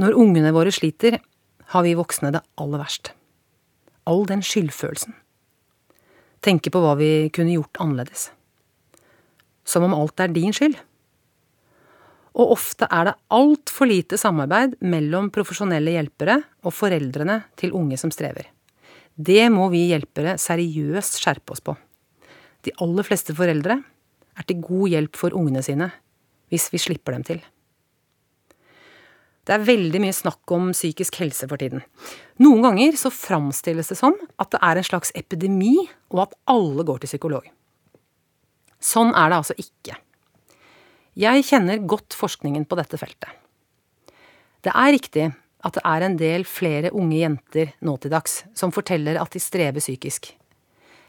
Når 0.02 0.18
ungene 0.18 0.54
våre 0.56 0.74
sliter, 0.74 1.20
har 1.72 1.86
vi 1.86 1.98
voksne 1.98 2.34
det 2.34 2.42
aller 2.60 2.82
verst 2.82 3.14
all 4.10 4.26
den 4.30 4.44
skyldfølelsen. 4.46 5.16
Tenke 6.42 6.72
på 6.74 6.82
hva 6.82 6.96
vi 7.00 7.30
kunne 7.34 7.54
gjort 7.54 7.80
annerledes. 7.84 8.30
Som 9.68 9.86
om 9.86 9.96
alt 9.96 10.20
er 10.24 10.34
din 10.34 10.56
skyld. 10.56 10.78
Og 12.32 12.56
ofte 12.56 12.88
er 12.88 13.10
det 13.10 13.18
altfor 13.36 13.90
lite 13.90 14.18
samarbeid 14.18 14.78
mellom 14.80 15.30
profesjonelle 15.36 15.94
hjelpere 15.98 16.40
og 16.64 16.74
foreldrene 16.74 17.42
til 17.60 17.76
unge 17.78 18.00
som 18.00 18.14
strever. 18.14 18.48
Det 19.16 19.44
må 19.54 19.68
vi 19.74 19.90
hjelpere 19.92 20.38
seriøst 20.40 21.20
skjerpe 21.20 21.54
oss 21.54 21.62
på. 21.64 21.76
De 22.66 22.74
aller 22.82 23.06
fleste 23.06 23.36
foreldre 23.38 23.82
er 24.40 24.48
til 24.48 24.62
god 24.64 24.94
hjelp 24.94 25.20
for 25.20 25.36
ungene 25.38 25.62
sine 25.66 25.92
hvis 26.52 26.70
vi 26.72 26.80
slipper 26.82 27.16
dem 27.16 27.26
til. 27.28 27.44
Det 29.48 29.56
er 29.56 29.66
veldig 29.66 30.02
mye 30.04 30.14
snakk 30.14 30.54
om 30.54 30.70
psykisk 30.76 31.18
helse 31.22 31.48
for 31.50 31.62
tiden. 31.62 31.82
Noen 32.44 32.62
ganger 32.66 32.98
så 33.00 33.10
framstilles 33.14 33.90
det 33.90 33.98
som 33.98 34.14
at 34.42 34.52
det 34.54 34.62
er 34.62 34.78
en 34.78 34.86
slags 34.86 35.14
epidemi, 35.18 35.88
og 36.14 36.28
at 36.28 36.38
alle 36.52 36.86
går 36.86 37.02
til 37.02 37.16
psykolog. 37.16 37.48
Sånn 38.82 39.14
er 39.18 39.32
det 39.32 39.40
altså 39.42 39.58
ikke. 39.62 39.98
Jeg 41.18 41.46
kjenner 41.50 41.82
godt 41.90 42.16
forskningen 42.18 42.66
på 42.70 42.78
dette 42.80 42.98
feltet. 43.02 43.30
Det 44.62 44.74
er 44.78 44.94
riktig 44.94 45.26
at 45.66 45.78
det 45.78 45.84
er 45.86 46.06
en 46.06 46.18
del 46.18 46.46
flere 46.46 46.94
unge 46.98 47.18
jenter 47.18 47.74
nå 47.86 47.98
til 48.02 48.14
dags 48.14 48.44
som 48.58 48.74
forteller 48.74 49.20
at 49.22 49.34
de 49.34 49.42
strever 49.42 49.82
psykisk. 49.82 50.32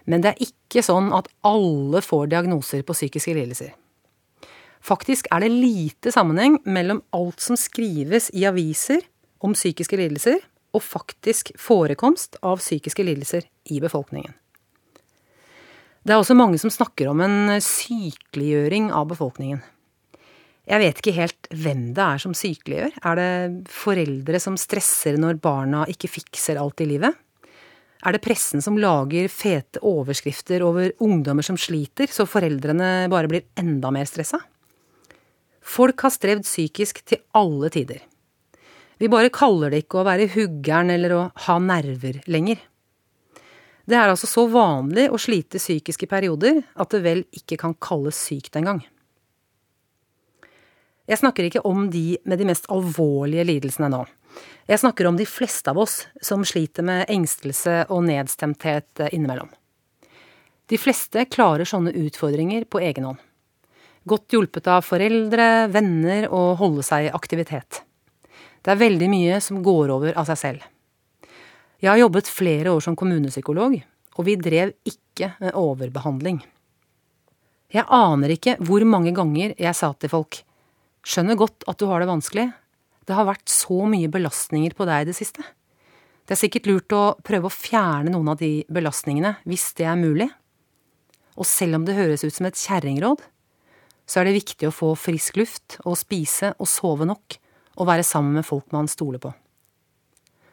Men 0.09 0.25
det 0.25 0.33
er 0.33 0.49
ikke 0.49 0.83
sånn 0.85 1.13
at 1.15 1.29
alle 1.47 2.03
får 2.05 2.33
diagnoser 2.33 2.83
på 2.85 2.97
psykiske 2.97 3.37
lidelser. 3.37 3.73
Faktisk 4.83 5.29
er 5.31 5.45
det 5.45 5.53
lite 5.55 6.13
sammenheng 6.15 6.59
mellom 6.67 7.05
alt 7.15 7.43
som 7.43 7.59
skrives 7.59 8.31
i 8.35 8.47
aviser 8.49 9.05
om 9.43 9.55
psykiske 9.55 9.99
lidelser, 9.99 10.41
og 10.73 10.83
faktisk 10.83 11.53
forekomst 11.61 12.39
av 12.43 12.59
psykiske 12.63 13.05
lidelser 13.05 13.45
i 13.71 13.79
befolkningen. 13.83 14.33
Det 16.03 16.15
er 16.15 16.19
også 16.19 16.35
mange 16.35 16.59
som 16.59 16.73
snakker 16.73 17.11
om 17.13 17.21
en 17.23 17.61
sykeliggjøring 17.63 18.89
av 18.91 19.07
befolkningen. 19.13 19.61
Jeg 20.67 20.79
vet 20.79 20.99
ikke 20.99 21.15
helt 21.15 21.49
hvem 21.59 21.83
det 21.95 22.03
er 22.03 22.23
som 22.23 22.35
sykeliggjør. 22.39 22.97
Er 23.07 23.19
det 23.19 23.71
foreldre 23.71 24.41
som 24.43 24.57
stresser 24.59 25.19
når 25.21 25.41
barna 25.43 25.85
ikke 25.91 26.11
fikser 26.11 26.59
alt 26.59 26.83
i 26.83 26.89
livet? 26.95 27.19
Er 28.03 28.15
det 28.17 28.23
pressen 28.25 28.63
som 28.63 28.79
lager 28.83 29.29
fete 29.31 29.83
overskrifter 29.87 30.65
over 30.67 30.91
ungdommer 31.05 31.47
som 31.47 31.59
sliter, 31.61 32.11
så 32.11 32.27
foreldrene 32.27 33.11
bare 33.13 33.31
blir 33.31 33.47
enda 33.59 33.93
mer 33.95 34.09
stressa? 34.11 34.41
Folk 35.63 36.03
har 36.03 36.11
strevd 36.11 36.45
psykisk 36.47 37.05
til 37.07 37.23
alle 37.39 37.71
tider. 37.73 38.03
Vi 38.99 39.11
bare 39.11 39.33
kaller 39.35 39.73
det 39.73 39.85
ikke 39.85 40.03
å 40.03 40.07
være 40.07 40.29
huggern 40.35 40.91
eller 40.95 41.15
å 41.15 41.23
ha 41.47 41.57
nerver 41.63 42.21
lenger. 42.31 42.59
Det 43.87 43.97
er 43.99 44.13
altså 44.13 44.29
så 44.31 44.45
vanlig 44.51 45.09
å 45.11 45.19
slite 45.19 45.59
psykisk 45.59 46.05
i 46.05 46.11
perioder 46.11 46.61
at 46.79 46.95
det 46.95 47.03
vel 47.03 47.25
ikke 47.35 47.59
kan 47.59 47.75
kalles 47.83 48.19
sykt 48.19 48.59
engang. 48.59 48.83
Jeg 51.11 51.19
snakker 51.19 51.49
ikke 51.49 51.65
om 51.67 51.89
de 51.91 52.21
med 52.31 52.39
de 52.39 52.47
mest 52.47 52.69
alvorlige 52.71 53.47
lidelsene 53.49 53.91
nå. 53.91 54.05
Jeg 54.71 54.81
snakker 54.81 55.09
om 55.09 55.19
de 55.19 55.27
fleste 55.27 55.73
av 55.73 55.81
oss 55.83 56.05
som 56.23 56.47
sliter 56.47 56.87
med 56.87 57.11
engstelse 57.11 57.83
og 57.91 58.07
nedstemthet 58.07 59.09
innimellom. 59.11 59.51
De 60.71 60.79
fleste 60.79 61.27
klarer 61.27 61.67
sånne 61.69 61.93
utfordringer 62.07 62.71
på 62.71 62.81
egen 62.87 63.11
hånd 63.11 63.21
godt 64.09 64.35
hjulpet 64.35 64.69
av 64.71 64.85
foreldre, 64.87 65.69
venner 65.73 66.29
og 66.31 66.59
holde 66.61 66.85
seg 66.87 67.09
i 67.09 67.15
aktivitet. 67.15 67.83
Det 68.63 68.75
er 68.75 68.81
veldig 68.81 69.09
mye 69.11 69.41
som 69.43 69.63
går 69.65 69.91
over 69.95 70.17
av 70.19 70.29
seg 70.31 70.41
selv. 70.41 70.69
Jeg 71.83 71.91
har 71.91 71.99
jobbet 71.99 72.31
flere 72.31 72.71
år 72.71 72.83
som 72.85 72.97
kommunepsykolog, 72.99 73.75
og 74.19 74.27
vi 74.27 74.39
drev 74.39 74.75
ikke 74.87 75.33
med 75.43 75.57
overbehandling. 75.59 76.43
Jeg 77.73 77.89
aner 77.89 78.35
ikke 78.35 78.59
hvor 78.63 78.85
mange 78.87 79.15
ganger 79.17 79.55
jeg 79.57 79.75
sa 79.79 79.91
til 79.97 80.13
folk 80.13 80.43
skjønner 81.03 81.39
godt 81.41 81.65
at 81.71 81.81
du 81.81 81.89
har 81.91 82.03
det 82.03 82.11
vanskelig, 82.11 82.51
det 83.09 83.17
har 83.17 83.27
vært 83.27 83.51
så 83.51 83.83
mye 83.91 84.11
belastninger 84.13 84.77
på 84.79 84.87
deg 84.87 85.03
i 85.03 85.09
det 85.11 85.17
siste. 85.19 85.43
Det 86.23 86.37
er 86.37 86.43
sikkert 86.45 86.69
lurt 86.71 86.95
å 86.95 87.03
prøve 87.27 87.49
å 87.49 87.55
fjerne 87.55 88.13
noen 88.15 88.31
av 88.31 88.39
de 88.39 88.63
belastningene, 88.71 89.35
hvis 89.49 89.73
det 89.79 89.89
er 89.91 89.99
mulig. 89.99 90.29
Og 91.35 91.49
selv 91.49 91.81
om 91.81 91.87
det 91.89 91.97
høres 91.97 92.23
ut 92.23 92.35
som 92.35 92.47
et 92.47 92.61
kjerringråd, 92.61 93.25
så 94.07 94.21
er 94.21 94.29
det 94.29 94.39
viktig 94.41 94.69
å 94.69 94.75
få 94.75 94.93
frisk 94.99 95.39
luft 95.41 95.79
og 95.85 95.97
spise 96.01 96.53
og 96.59 96.69
sove 96.71 97.07
nok 97.09 97.39
og 97.81 97.89
være 97.89 98.05
sammen 98.07 98.37
med 98.39 98.47
folk 98.47 98.73
man 98.75 98.91
stoler 98.91 99.23
på. 99.23 99.33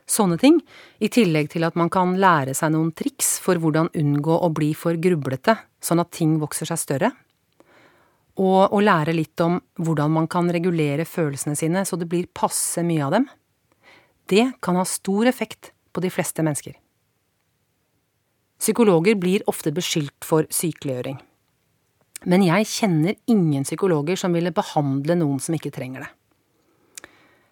Sånne 0.10 0.40
ting, 0.42 0.58
i 0.98 1.10
tillegg 1.14 1.52
til 1.54 1.68
at 1.68 1.76
man 1.78 1.92
kan 1.94 2.16
lære 2.18 2.56
seg 2.58 2.74
noen 2.74 2.90
triks 2.98 3.36
for 3.44 3.60
hvordan 3.62 3.92
unngå 3.94 4.40
å 4.42 4.50
bli 4.50 4.72
for 4.74 4.98
grublete, 4.98 5.54
sånn 5.86 6.02
at 6.02 6.10
ting 6.16 6.40
vokser 6.42 6.70
seg 6.72 6.82
større, 6.82 7.12
og 8.40 8.74
å 8.74 8.80
lære 8.82 9.14
litt 9.14 9.42
om 9.44 9.60
hvordan 9.78 10.16
man 10.16 10.30
kan 10.32 10.50
regulere 10.50 11.06
følelsene 11.06 11.60
sine 11.60 11.84
så 11.86 12.00
det 12.00 12.08
blir 12.10 12.30
passe 12.34 12.82
mye 12.88 13.06
av 13.06 13.18
dem, 13.18 13.28
det 14.32 14.46
kan 14.64 14.80
ha 14.80 14.86
stor 14.88 15.30
effekt 15.30 15.74
på 15.94 16.02
de 16.02 16.10
fleste 16.14 16.46
mennesker. 16.46 16.78
Psykologer 18.60 19.16
blir 19.20 19.46
ofte 19.48 19.72
beskyldt 19.76 20.26
for 20.26 20.48
sykeliggjøring. 20.52 21.20
Men 22.28 22.44
jeg 22.44 22.68
kjenner 22.68 23.16
ingen 23.32 23.64
psykologer 23.64 24.20
som 24.20 24.34
ville 24.36 24.52
behandle 24.52 25.16
noen 25.20 25.40
som 25.40 25.56
ikke 25.56 25.72
trenger 25.72 26.04
det. 26.04 26.10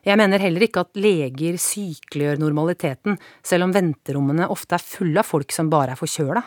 Jeg 0.07 0.20
mener 0.20 0.39
heller 0.39 0.63
ikke 0.63 0.86
at 0.86 0.99
leger 0.99 1.57
sykeliggjør 1.59 2.39
normaliteten, 2.39 3.18
selv 3.43 3.68
om 3.68 3.74
venterommene 3.76 4.47
ofte 4.51 4.78
er 4.78 4.84
fulle 4.84 5.20
av 5.20 5.28
folk 5.28 5.51
som 5.55 5.72
bare 5.72 5.95
er 5.95 5.99
forkjøla. 5.99 6.43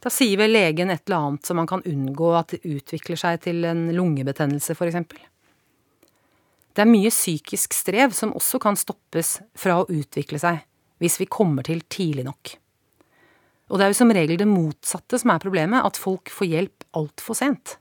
Da 0.00 0.10
sier 0.10 0.40
vel 0.40 0.54
legen 0.56 0.90
et 0.90 1.04
eller 1.04 1.26
annet 1.28 1.46
så 1.46 1.54
man 1.54 1.68
kan 1.70 1.84
unngå 1.86 2.32
at 2.38 2.54
det 2.54 2.64
utvikler 2.64 3.20
seg 3.20 3.42
til 3.44 3.66
en 3.68 3.84
lungebetennelse, 3.94 4.74
for 4.78 4.88
eksempel. 4.88 5.20
Det 6.74 6.82
er 6.82 6.90
mye 6.90 7.10
psykisk 7.12 7.74
strev 7.76 8.14
som 8.16 8.32
også 8.38 8.60
kan 8.62 8.78
stoppes 8.78 9.38
fra 9.58 9.80
å 9.82 9.86
utvikle 9.90 10.40
seg 10.40 10.62
hvis 11.00 11.18
vi 11.20 11.30
kommer 11.30 11.66
til 11.66 11.82
tidlig 11.88 12.26
nok. 12.26 12.54
Og 13.70 13.78
det 13.78 13.86
er 13.86 13.92
jo 13.92 14.00
som 14.00 14.10
regel 14.14 14.38
det 14.40 14.48
motsatte 14.50 15.18
som 15.20 15.30
er 15.30 15.42
problemet, 15.42 15.84
at 15.86 15.98
folk 16.00 16.30
får 16.34 16.50
hjelp 16.50 16.86
altfor 16.98 17.38
sent. 17.38 17.76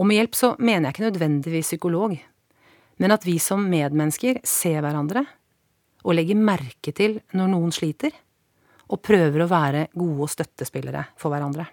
Og 0.00 0.08
med 0.08 0.16
hjelp 0.16 0.36
så 0.38 0.54
mener 0.58 0.88
jeg 0.88 0.96
ikke 0.96 1.08
nødvendigvis 1.10 1.74
psykolog, 1.74 2.16
men 3.02 3.12
at 3.12 3.26
vi 3.28 3.36
som 3.42 3.64
medmennesker 3.68 4.40
ser 4.48 4.80
hverandre 4.80 5.26
og 6.02 6.16
legger 6.16 6.40
merke 6.40 6.94
til 6.96 7.18
når 7.36 7.52
noen 7.52 7.74
sliter, 7.74 8.14
og 8.92 9.00
prøver 9.04 9.44
å 9.44 9.48
være 9.48 9.86
gode 9.96 10.28
støttespillere 10.32 11.06
for 11.20 11.32
hverandre. 11.32 11.64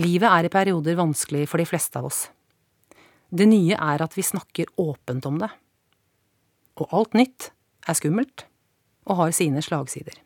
Livet 0.00 0.28
er 0.28 0.48
i 0.48 0.52
perioder 0.52 0.96
vanskelig 0.98 1.46
for 1.48 1.60
de 1.60 1.68
fleste 1.68 2.00
av 2.00 2.08
oss. 2.08 2.26
Det 3.32 3.46
nye 3.48 3.76
er 3.76 4.04
at 4.04 4.16
vi 4.16 4.24
snakker 4.24 4.72
åpent 4.80 5.28
om 5.28 5.38
det. 5.40 5.48
Og 6.80 6.92
alt 6.96 7.16
nytt 7.16 7.50
er 7.88 7.96
skummelt 7.96 8.46
og 9.08 9.18
har 9.20 9.34
sine 9.36 9.64
slagsider. 9.64 10.16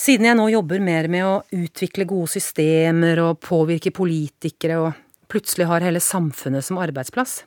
Siden 0.00 0.24
jeg 0.24 0.36
nå 0.38 0.46
jobber 0.48 0.80
mer 0.80 1.10
med 1.12 1.26
å 1.28 1.32
utvikle 1.52 2.06
gode 2.08 2.30
systemer 2.32 3.20
og 3.20 3.40
påvirke 3.44 3.92
politikere 3.92 4.78
og 4.80 5.00
plutselig 5.28 5.66
har 5.68 5.84
hele 5.84 6.00
samfunnet 6.00 6.64
som 6.64 6.78
arbeidsplass, 6.80 7.42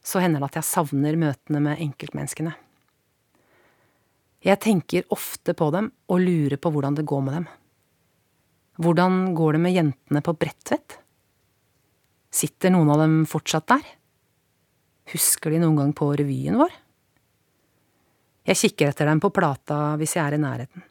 så 0.00 0.20
hender 0.22 0.38
det 0.38 0.50
at 0.52 0.58
jeg 0.60 0.68
savner 0.68 1.18
møtene 1.18 1.62
med 1.64 1.80
enkeltmenneskene. 1.82 2.52
Jeg 4.46 4.62
tenker 4.62 5.08
ofte 5.12 5.52
på 5.58 5.68
dem 5.74 5.90
og 6.08 6.22
lurer 6.22 6.54
på 6.56 6.70
hvordan 6.72 7.00
det 7.00 7.04
går 7.10 7.24
med 7.26 7.36
dem. 7.36 7.48
Hvordan 8.80 9.18
går 9.36 9.58
det 9.58 9.62
med 9.64 9.74
jentene 9.74 10.22
på 10.24 10.36
Bredtvet? 10.38 10.96
Sitter 12.30 12.70
noen 12.72 12.92
av 12.94 13.02
dem 13.02 13.16
fortsatt 13.28 13.66
der? 13.72 13.82
Husker 15.10 15.50
de 15.50 15.58
noen 15.64 15.82
gang 15.82 15.90
på 15.98 16.12
revyen 16.14 16.60
vår? 16.62 16.70
Jeg 18.46 18.62
kikker 18.62 18.94
etter 18.94 19.10
dem 19.10 19.20
på 19.20 19.32
plata 19.34 19.98
hvis 20.00 20.14
jeg 20.14 20.24
er 20.24 20.38
i 20.38 20.40
nærheten. 20.46 20.86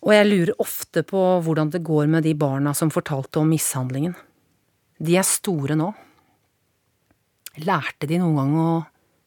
Og 0.00 0.14
jeg 0.14 0.28
lurer 0.28 0.62
ofte 0.62 1.02
på 1.04 1.22
hvordan 1.44 1.72
det 1.74 1.82
går 1.84 2.08
med 2.08 2.24
de 2.24 2.32
barna 2.38 2.72
som 2.76 2.92
fortalte 2.92 3.42
om 3.42 3.50
mishandlingen. 3.52 4.14
De 5.00 5.16
er 5.16 5.26
store 5.26 5.76
nå. 5.76 5.90
Lærte 7.66 8.08
de 8.08 8.20
noen 8.20 8.38
gang 8.38 8.54
å 8.56 8.70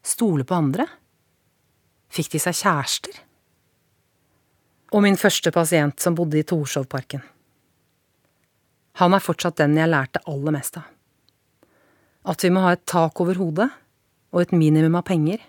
stole 0.05 0.45
på 0.47 0.57
andre? 0.57 0.87
Fikk 2.13 2.33
de 2.33 2.41
seg 2.41 2.57
kjærester? 2.57 3.19
Og 4.93 5.01
min 5.05 5.17
første 5.17 5.53
pasient 5.53 6.01
som 6.01 6.17
bodde 6.17 6.37
i 6.41 6.45
Torshovparken. 6.45 7.21
Han 9.01 9.17
er 9.17 9.23
fortsatt 9.25 9.57
den 9.57 9.77
jeg 9.77 9.89
lærte 9.89 10.21
aller 10.29 10.53
mest 10.53 10.77
av. 10.77 10.89
At 12.29 12.45
vi 12.45 12.53
må 12.53 12.61
ha 12.63 12.75
et 12.75 12.85
tak 12.89 13.19
over 13.21 13.37
hodet 13.41 13.69
og 14.33 14.41
et 14.41 14.53
minimum 14.55 14.95
av 14.97 15.05
penger 15.09 15.41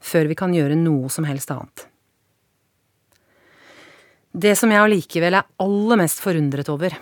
før 0.00 0.30
vi 0.30 0.38
kan 0.38 0.54
gjøre 0.54 0.78
noe 0.78 1.10
som 1.12 1.26
helst 1.28 1.50
annet. 1.52 1.89
Det 4.30 4.52
som 4.54 4.70
jeg 4.70 4.78
allikevel 4.78 5.34
er 5.40 5.48
aller 5.58 5.98
mest 5.98 6.20
forundret 6.22 6.68
over, 6.70 6.94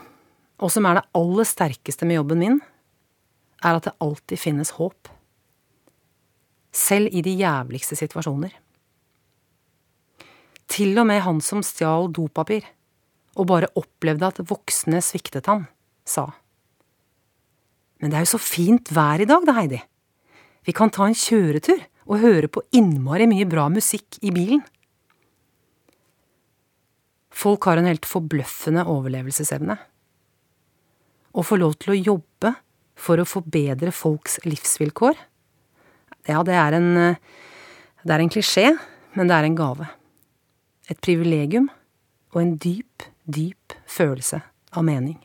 og 0.59 0.73
som 0.73 0.87
er 0.89 0.99
det 0.99 1.09
aller 1.19 1.47
sterkeste 1.47 2.09
med 2.09 2.17
jobben 2.23 2.41
min, 2.41 2.57
er 3.61 3.77
at 3.77 3.85
det 3.85 3.97
alltid 4.01 4.41
finnes 4.41 4.73
håp. 4.79 5.11
Selv 6.73 7.13
i 7.13 7.21
de 7.25 7.35
jævligste 7.37 7.99
situasjoner. 7.99 8.55
Til 10.69 10.97
og 11.01 11.09
med 11.09 11.21
han 11.25 11.41
som 11.45 11.61
stjal 11.65 12.09
dopapir, 12.17 12.65
og 13.37 13.49
bare 13.51 13.71
opplevde 13.79 14.27
at 14.27 14.41
voksne 14.49 15.03
sviktet 15.05 15.47
han, 15.51 15.67
sa. 16.09 16.31
Men 18.01 18.11
det 18.11 18.19
er 18.19 18.25
jo 18.25 18.35
så 18.37 18.41
fint 18.41 18.91
vær 18.95 19.21
i 19.21 19.29
dag 19.29 19.45
da, 19.47 19.55
Heidi. 19.59 19.83
Vi 20.65 20.75
kan 20.77 20.91
ta 20.93 21.07
en 21.07 21.17
kjøretur 21.17 21.81
og 22.09 22.23
høre 22.23 22.49
på 22.49 22.65
innmari 22.77 23.29
mye 23.29 23.47
bra 23.49 23.69
musikk 23.73 24.19
i 24.25 24.33
bilen. 24.35 24.65
Folk 27.39 27.69
har 27.71 27.79
en 27.79 27.87
helt 27.87 28.07
forbløffende 28.09 28.83
overlevelsesevne. 28.91 29.77
Å 31.39 31.45
få 31.47 31.59
lov 31.61 31.77
til 31.79 31.95
å 31.95 31.99
jobbe 31.99 32.55
for 32.99 33.21
å 33.21 33.29
forbedre 33.29 33.93
folks 33.95 34.41
livsvilkår, 34.47 35.19
ja, 36.29 36.43
det 36.45 36.57
er 36.59 36.77
en 36.77 36.89
Det 38.05 38.15
er 38.15 38.23
en 38.23 38.31
klisjé, 38.31 38.79
men 39.15 39.29
det 39.29 39.35
er 39.35 39.45
en 39.45 39.57
gave. 39.59 39.87
Et 40.89 40.99
privilegium 41.01 41.67
og 42.33 42.41
en 42.41 42.53
dyp, 42.57 43.03
dyp 43.27 43.75
følelse 43.87 44.41
av 44.73 44.85
mening. 44.87 45.19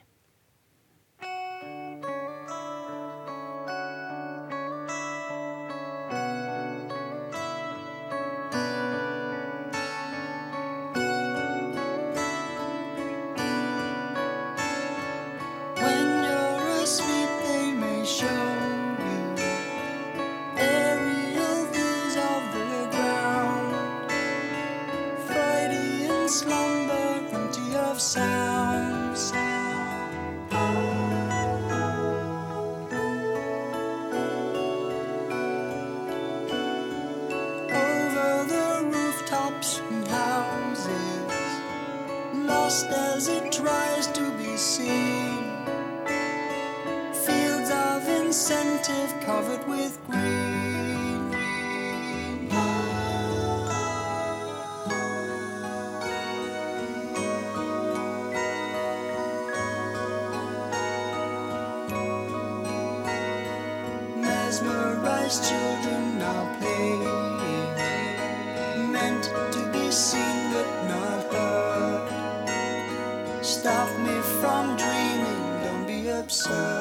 so 76.34 76.73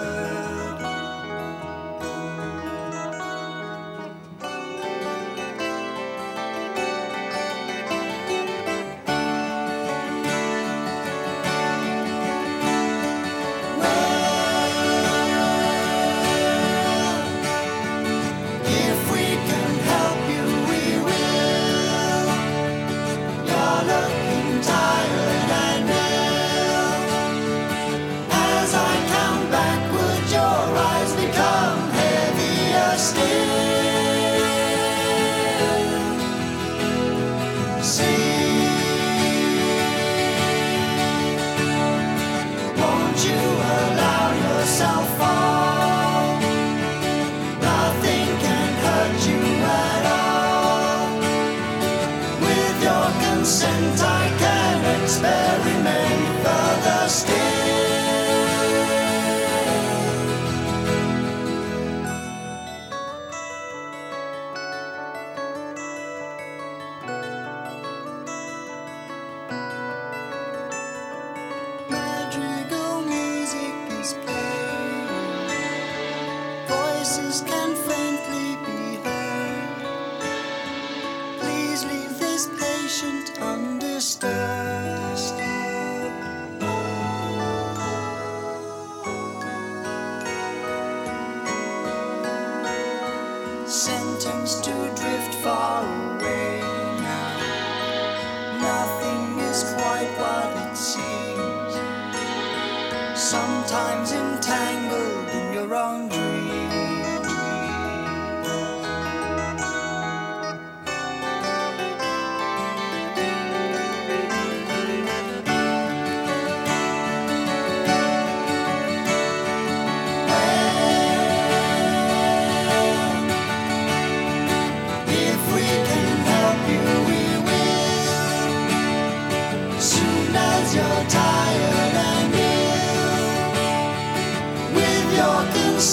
Sometimes 103.14 104.12
entangled 104.12 105.28
in 105.28 105.52
your 105.52 105.74
own 105.74 106.08
dreams. 106.08 106.71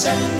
send 0.00 0.39